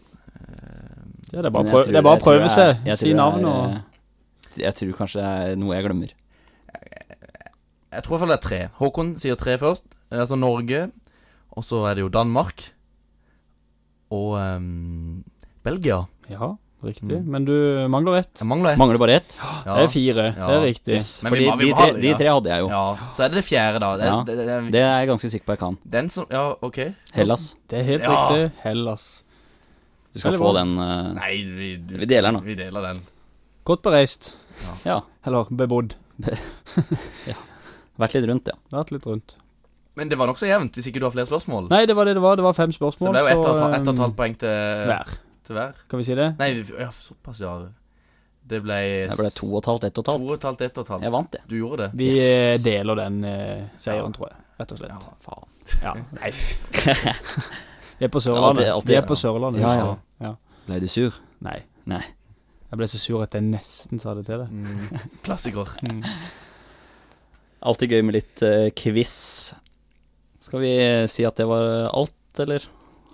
[1.32, 2.68] Ja, det er bare, prøv, det er bare å prøve seg.
[2.76, 6.12] jeg- jeg Si navn jeg- og Jeg tror kanskje det er noe jeg glemmer.
[7.96, 8.70] Jeg tror i hvert fall det er tre.
[8.80, 9.84] Håkon sier tre først.
[10.12, 10.92] Altså Norge,
[11.52, 12.72] og så er det jo Danmark.
[14.12, 15.24] Og um,
[15.64, 16.06] Belgia.
[16.30, 16.56] Ja,
[16.88, 17.18] riktig.
[17.20, 17.26] Mm.
[17.36, 17.54] Men du
[17.92, 18.32] mangler ett.
[18.42, 18.80] Jeg mangler ett.
[18.82, 19.38] Mangler bare ett.
[19.66, 19.76] Ja.
[19.80, 20.26] Det er fire.
[20.38, 20.48] Ja.
[20.48, 20.94] Det er riktig.
[20.96, 21.10] Yes.
[21.26, 22.70] Men Fordi må- vi de, tre, de tre hadde jeg jo.
[22.70, 23.90] Ja, Så er det det fjerde, da.
[23.98, 24.16] Det, Ja.
[24.28, 25.78] det, det, det, Det er jeg ganske sikker på jeg kan.
[25.98, 26.80] Den som Ja, OK.
[27.14, 27.56] Hellas.
[27.70, 28.16] Det er helt Ja.
[28.16, 28.52] riktig.
[28.64, 29.06] Hellas.
[30.14, 32.46] Du skal få den uh, Nei, vi, du- Vi deler den, da.
[32.46, 33.02] Vi deler den.
[33.66, 34.36] Godt bereist.
[34.86, 35.02] Ja.
[35.26, 35.96] Eller bebodd.
[38.00, 38.56] Vært litt rundt, ja.
[38.76, 39.36] Vært litt rundt.
[39.96, 41.70] Men det var nokså jevnt, hvis ikke du har flere spørsmål.
[41.72, 42.36] Nei, det var det det var.
[42.36, 43.08] Det var fem spørsmål.
[43.08, 44.50] så det ble jo et ett og et halvt poeng til
[44.90, 45.14] hver.
[45.54, 45.74] Hver.
[45.90, 46.36] Kan vi si det?
[46.40, 47.54] Nei, ja, såpass, ja.
[48.46, 50.22] Det ble Det ble to og et halvt, ett og et halvt.
[50.26, 51.04] To og et halvt, ett og et halvt.
[51.04, 51.42] Jeg vant, det.
[51.50, 51.92] Du gjorde det.
[51.98, 52.20] Vi Yes.
[52.26, 54.18] eh, deler den eh, seieren, Ja.
[54.18, 54.38] tror jeg.
[54.60, 54.92] Rett og slett.
[54.92, 55.14] Ja.
[55.22, 55.48] Faen.
[55.84, 55.94] Ja.
[56.22, 56.32] Nei.
[58.00, 58.68] Vi er på Sørlandet.
[58.70, 59.62] alltid- Vi er på Sørlandet.
[59.62, 59.96] Ja, ja.
[60.22, 60.36] ja.
[60.68, 61.12] Ble du sur?
[61.42, 61.60] Nei.
[61.86, 62.02] Nei.
[62.72, 64.50] Jeg ble så sur at jeg nesten sa det til deg.
[64.50, 65.66] Mm, klassiker.
[67.66, 69.54] Alltid gøy med litt uh, quiz.
[70.40, 72.62] Skal vi eh, si at det var alt, eller?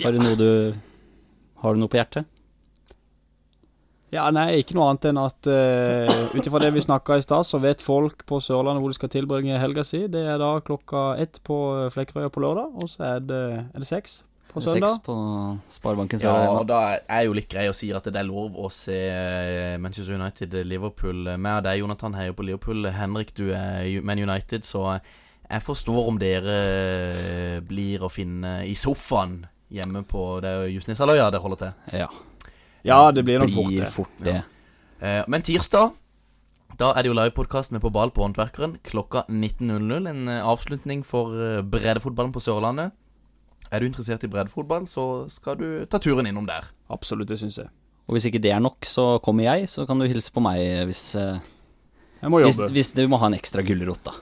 [0.04, 0.48] Har du noe du
[1.62, 2.30] Har du noe på hjertet?
[4.12, 7.48] Ja, nei, ikke noe annet enn at uh, ut ifra det vi snakka i stad,
[7.48, 10.04] så vet folk på Sørlandet hvor de skal tilbringe helga si.
[10.12, 13.40] Det er da klokka ett på eh, Flekkerøya på lørdag, og så er det,
[13.72, 14.18] er det seks
[14.52, 14.98] på søndag.
[14.98, 15.16] Seks på
[15.72, 18.68] Sparebanken Ja, og da er jo litt grei å si at det er lov å
[18.74, 21.32] se eh, Manchester United-Liverpool.
[21.38, 22.92] Meg og deg, Jonathan, heier på Liverpool.
[22.92, 24.98] Henrik, du er Man United, så
[25.48, 26.60] jeg forstår om dere
[27.64, 29.40] blir å finne i sofaen
[29.72, 31.98] hjemme på Det er det holder til.
[32.02, 32.08] Ja.
[32.84, 33.92] Ja, det blir nok fort Blir det.
[33.94, 34.38] fort det.
[35.02, 35.94] Eh, Men tirsdag
[36.80, 40.08] da er det jo livepodkast med På ball på Håndverkeren klokka 19.00.
[40.10, 42.92] En eh, avslutning for eh, breddefotballen på Sørlandet.
[43.72, 46.66] Er du interessert i breddefotball, så skal du ta turen innom der.
[46.90, 47.70] Absolutt, det syns jeg.
[48.10, 50.60] Og hvis ikke det er nok, så kommer jeg, så kan du hilse på meg
[50.90, 54.16] hvis, Jeg må hvis, hvis du må ha en ekstra gulrot, da.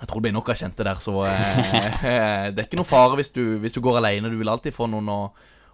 [0.00, 2.02] Jeg tror det blir nok av kjente der, så eh,
[2.54, 4.32] Det er ikke noe fare hvis du, hvis du går alene.
[4.32, 5.20] Du vil alltid få noen å,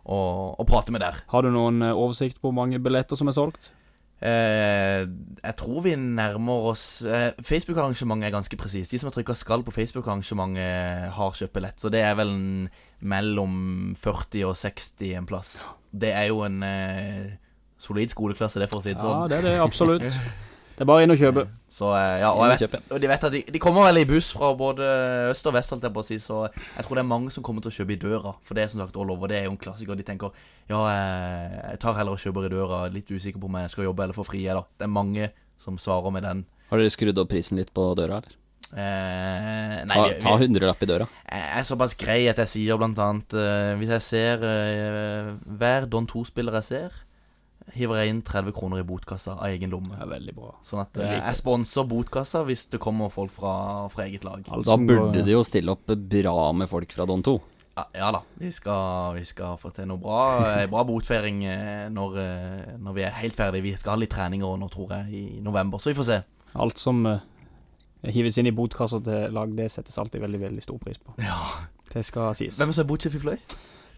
[0.05, 0.20] å,
[0.59, 1.22] å prate med der.
[1.31, 3.70] Har du noen eh, oversikt på hvor mange billetter som er solgt?
[4.16, 5.03] Eh,
[5.43, 8.95] jeg tror vi nærmer oss eh, Facebook-arrangementet er ganske presist.
[8.95, 11.81] De som har trykka 'skal' på Facebook-arrangementet, har kjøpt billett.
[11.81, 12.68] Så det er vel en,
[13.01, 15.68] mellom 40 og 60 en plass.
[15.93, 17.37] Det er jo en eh,
[17.79, 19.29] solid skoleklasse, det, for å si det Ja, sånn.
[19.29, 20.11] det er det absolutt.
[20.77, 21.47] Det er bare inn og kjøpe.
[21.72, 24.07] Så eh, ja, og jeg vet Og de vet at de, de kommer vel i
[24.09, 24.85] buss fra både
[25.33, 27.45] øst og vest, holdt jeg på å si, så jeg tror det er mange som
[27.47, 28.35] kommer til å kjøpe i døra.
[28.45, 29.97] For det er som sagt all over, det er jo en klassiker.
[29.97, 30.33] De tenker
[30.68, 33.89] ja, jeg, jeg tar heller og kjøper i døra, litt usikker på om jeg skal
[33.89, 34.68] jobbe eller få fri, eller.
[34.77, 36.45] Det er mange som svarer med den.
[36.68, 38.37] Har dere skrudd opp prisen litt på døra, eller?
[38.77, 41.05] Eh, nei, Ta, ta hundrelapp i døra.
[41.31, 45.29] jeg er såpass grei at jeg sier blant annet eh, Hvis jeg ser eh,
[45.61, 46.97] hver Don 2-spiller jeg ser,
[47.75, 49.91] hiver jeg inn 30 kroner i botkassa av egen lomme.
[49.97, 50.53] Det er veldig bra.
[50.64, 51.23] Sånn at eh, jeg.
[51.25, 53.55] jeg sponser botkassa hvis det kommer folk fra,
[53.93, 54.45] fra eget lag.
[54.47, 57.37] Alt Da som burde det jo stille opp bra med folk fra Don 2.
[57.77, 60.21] Ja, ja da, vi skal, vi skal få til noe bra.
[60.62, 63.67] eh, Bra botfeiring eh, når, eh, når vi er helt ferdige.
[63.67, 66.21] Vi skal ha litt treninger nå, tror jeg, i november, så vi får se.
[66.57, 67.21] Alt som eh,
[68.14, 71.19] hives inn i botkassa til lag, det settes alltid veldig veldig stor pris på.
[71.21, 71.37] Ja.
[71.93, 72.57] Det skal sies.
[72.61, 73.37] Hvem er så botsjef i Fløy?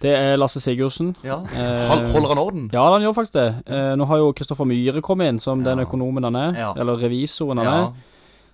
[0.02, 1.14] Det er Lasse Sigurdsen.
[1.26, 1.40] Ja.
[1.42, 2.68] Eh, Holder han orden?
[2.72, 3.46] Ja, han gjør faktisk det.
[3.66, 6.52] Eh, nå har jo Kristoffer Myhre kommet inn som den økonomen han er.
[6.58, 6.68] Ja.
[6.78, 7.80] Eller revisoren han Ja.
[7.88, 7.92] er.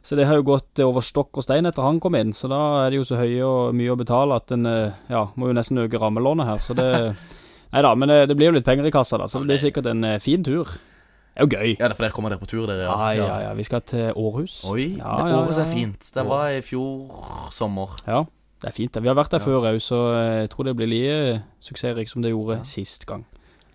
[0.05, 2.33] Så det har jo gått over stokk og stein etter han kom inn.
[2.33, 5.27] Så da er det jo så høye og mye å betale at en eh, ja,
[5.37, 6.59] må jo nesten øke rammelånet her.
[6.65, 6.91] Så det
[7.75, 9.27] Nei da, men det, det blir jo litt penger i kassa, da.
[9.27, 10.65] Så det blir sikkert en eh, fin tur.
[11.35, 11.71] Det er jo gøy.
[11.81, 12.85] Ja, derfor der kommer dere på tur, dere?
[12.87, 13.55] Ja, ja, ja.
[13.59, 14.61] Vi skal til Århus.
[14.71, 15.65] Oi, Ja, ja, ja.
[15.65, 16.11] er fint.
[16.15, 17.97] Det var i fjor sommer.
[18.07, 18.21] Ja,
[18.65, 18.97] det er fint.
[18.97, 19.45] Vi har vært der Ja.
[19.45, 22.63] før òg, så eh, jeg tror det blir like suksessrikt som det gjorde Ja.
[22.65, 23.27] sist gang.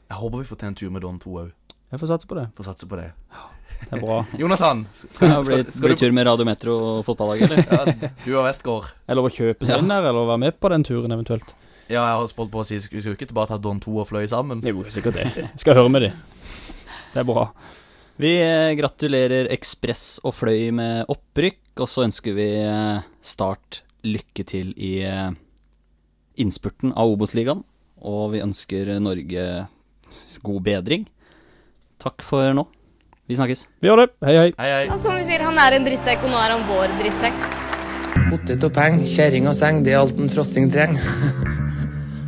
[0.10, 1.52] Jeg håper vi får til en tur med Don 2 òg.
[1.92, 2.48] Jeg får satse på det.
[2.58, 3.12] Får satse på det.
[3.80, 4.26] Det er bra.
[4.42, 7.42] Jonathan, Skal skal, det bli, skal, bli skal du tur med Radio Metro og fotballag,
[7.46, 7.58] eller?
[7.64, 8.90] ja, Du og Westgård.
[9.08, 9.78] Eller å kjøpe seg Ja.
[9.80, 11.54] inn der, eller være med på den turen eventuelt.
[11.90, 14.08] Ja, jeg har spurt på å si Skulle vi ikke bare ta Don 2 og
[14.10, 14.62] Fløy sammen?
[14.66, 15.28] Jo, sikkert det.
[15.38, 16.12] Jeg skal høre med de.
[17.14, 17.48] Det er bra.
[18.20, 24.46] Vi eh, gratulerer Ekspress og Fløy med opprykk, og så ønsker vi eh, Start lykke
[24.48, 25.30] til i eh,
[26.40, 27.64] innspurten av Obos-ligaen.
[28.00, 29.46] Og vi ønsker Norge
[30.46, 31.08] god bedring.
[32.00, 32.66] Takk for nå.
[33.30, 33.68] Vi snakkes.
[33.82, 34.12] Vi gjør det.
[34.26, 34.52] Hei, hei.
[34.58, 34.86] Hei, hei.
[34.88, 37.44] Ja, som vi sier, han er en drittsekk, og nå er han vår drittsekk.
[38.30, 41.04] Potet og peng, kjerring og seng, det er alt en frosting trenger.